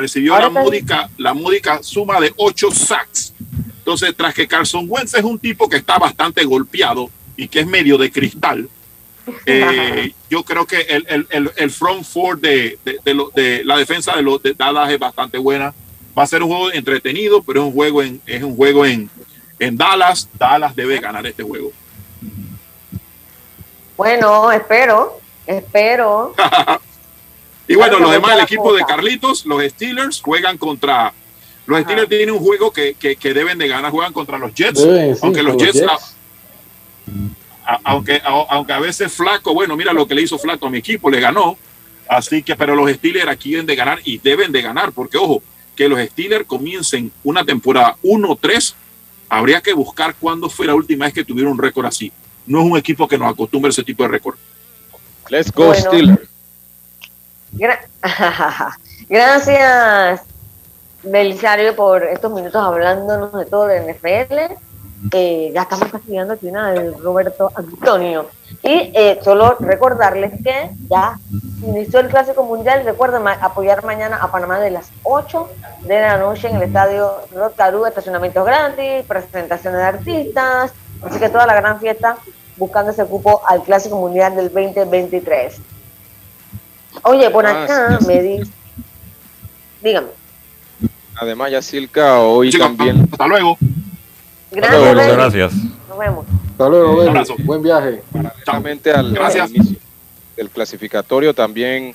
[0.00, 3.32] recibió Ahora la módica, la módica suma de 8 sacks.
[3.78, 7.66] Entonces, tras que Carson Wentz es un tipo que está bastante golpeado y que es
[7.66, 8.68] medio de cristal,
[9.46, 13.62] eh, yo creo que el, el, el, el front four de, de, de lo- de
[13.64, 15.72] la defensa de los de Dallas es bastante buena.
[16.18, 19.08] Va a ser un juego entretenido, pero es un juego en, es un juego en,
[19.58, 20.28] en Dallas.
[20.38, 21.70] Dallas debe ganar este juego.
[23.96, 26.34] Bueno, espero, espero.
[27.72, 28.82] Y bueno, los demás, el equipo de.
[28.84, 31.12] Carlitos, los Steelers juegan contra.
[31.66, 34.82] Los Steelers tienen un juego que, que, que deben de ganar, juegan contra los Jets.
[34.82, 35.86] Deben, sí, aunque los Jets, Jets.
[37.64, 40.66] a- a- aunque, a- aunque a veces Flaco, bueno, mira lo que le hizo Flaco
[40.66, 41.56] a mi equipo, le ganó.
[42.08, 45.42] Así que, pero los Steelers aquí deben de ganar y deben de ganar, porque ojo,
[45.76, 48.74] que los Steelers comiencen una temporada 1-3,
[49.28, 52.10] habría que buscar cuándo fue la última vez que tuvieron un récord así.
[52.46, 54.34] No es un equipo que nos acostumbre a ese tipo de récord.
[55.28, 55.80] Let's go Bueno.
[55.80, 56.28] Steelers.
[57.52, 57.80] Gra-
[59.08, 60.22] Gracias,
[61.02, 64.54] Belisario, por estos minutos hablándonos de todo de NFL.
[65.12, 68.26] Eh, ya estamos casi llegando al final, Roberto Antonio.
[68.62, 71.18] Y eh, solo recordarles que ya
[71.62, 72.84] inició el Clásico Mundial.
[72.84, 75.48] Recuerden ma- apoyar mañana a Panamá de las 8
[75.82, 80.72] de la noche en el estadio Rod Caru, estacionamientos gratis, presentaciones de artistas.
[81.02, 82.18] Así que toda la gran fiesta
[82.58, 85.56] buscando ese cupo al Clásico Mundial del 2023.
[87.02, 88.50] Oye, por Ah, acá sí, me dice.
[89.82, 90.08] Dígame.
[91.16, 93.08] Además, Yacilca, hoy Chicos, también.
[93.12, 93.58] Hasta luego.
[94.50, 95.12] Gracias, luego, Benny.
[95.12, 95.52] gracias.
[95.88, 96.26] Nos vemos.
[96.52, 97.34] Hasta luego, Un abrazo.
[97.40, 98.02] Buen viaje.
[98.12, 99.44] Paralelamente al, Gracias.
[99.50, 99.76] al inicio
[100.36, 101.94] del clasificatorio, también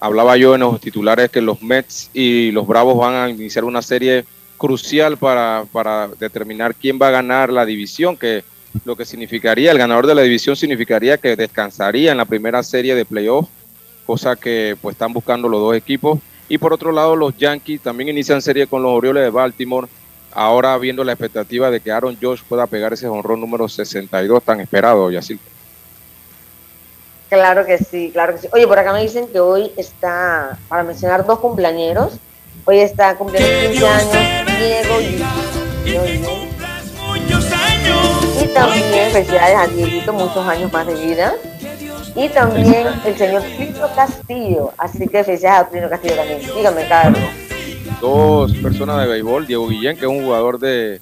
[0.00, 3.80] hablaba yo en los titulares que los Mets y los Bravos van a iniciar una
[3.82, 4.24] serie
[4.58, 8.44] crucial para, para determinar quién va a ganar la división, que
[8.84, 12.94] lo que significaría, el ganador de la división significaría que descansaría en la primera serie
[12.94, 13.48] de playoff,
[14.06, 16.18] cosa que pues están buscando los dos equipos.
[16.48, 19.88] Y por otro lado, los Yankees también inician serie con los Orioles de Baltimore.
[20.32, 24.60] ahora viendo la expectativa de que Aaron Josh pueda pegar ese honrón número 62 tan
[24.60, 25.40] esperado, Yacil.
[27.28, 28.48] Claro que sí, claro que sí.
[28.52, 32.18] Oye, por acá me dicen que hoy está, para mencionar dos cumpleañeros,
[32.64, 35.22] hoy está cumpliendo 15 años Diego y,
[38.42, 41.34] y también felicidades a Dieguito, muchos años más de vida.
[42.16, 46.40] Y también el señor Plino Castillo, así que felicidades a Plino Castillo también.
[46.56, 47.20] Dígame, Carlos
[48.00, 51.00] dos personas de béisbol, Diego Guillén, que es un jugador de,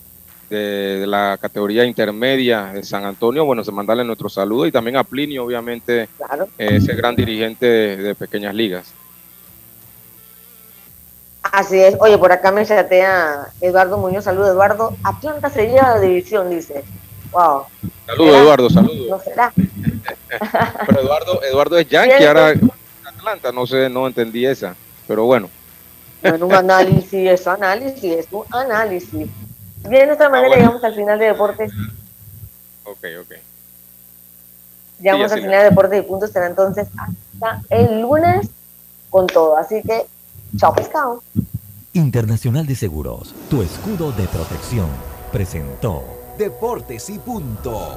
[0.51, 5.05] de, la categoría intermedia de San Antonio, bueno, se mandarle nuestro saludo y también a
[5.05, 6.09] Plinio, obviamente, eh,
[6.59, 8.93] ese gran dirigente de, pequeñas ligas.
[11.43, 11.95] Así es.
[12.01, 14.25] Oye, por acá me chatea Eduardo Muñoz.
[14.25, 14.97] Saludos, Eduardo.
[15.05, 16.83] Atlanta sería la división, dice.
[17.31, 17.65] Wow.
[18.07, 18.71] Saludos, Eduardo.
[18.71, 19.07] Saludos.
[19.09, 19.53] No será.
[20.87, 22.55] pero Eduardo, Eduardo es Yankee, ahora
[23.05, 23.53] Atlanta.
[23.53, 24.75] No sé, no entendí esa.
[25.07, 25.49] Pero bueno.
[26.23, 29.29] Bueno, un análisis, es análisis, es un análisis.
[29.89, 31.73] Bien, de nuestra manera llegamos al final de deportes.
[32.85, 33.33] Ok, ok.
[35.01, 36.31] Llegamos al final de deportes y puntos.
[36.31, 38.49] Será entonces hasta el lunes
[39.11, 39.57] con todo.
[39.57, 40.07] Así que,
[40.57, 41.23] chao pescado.
[41.93, 44.89] Internacional de Seguros, tu escudo de protección,
[45.31, 46.03] presentó
[46.39, 47.97] Deportes y punto.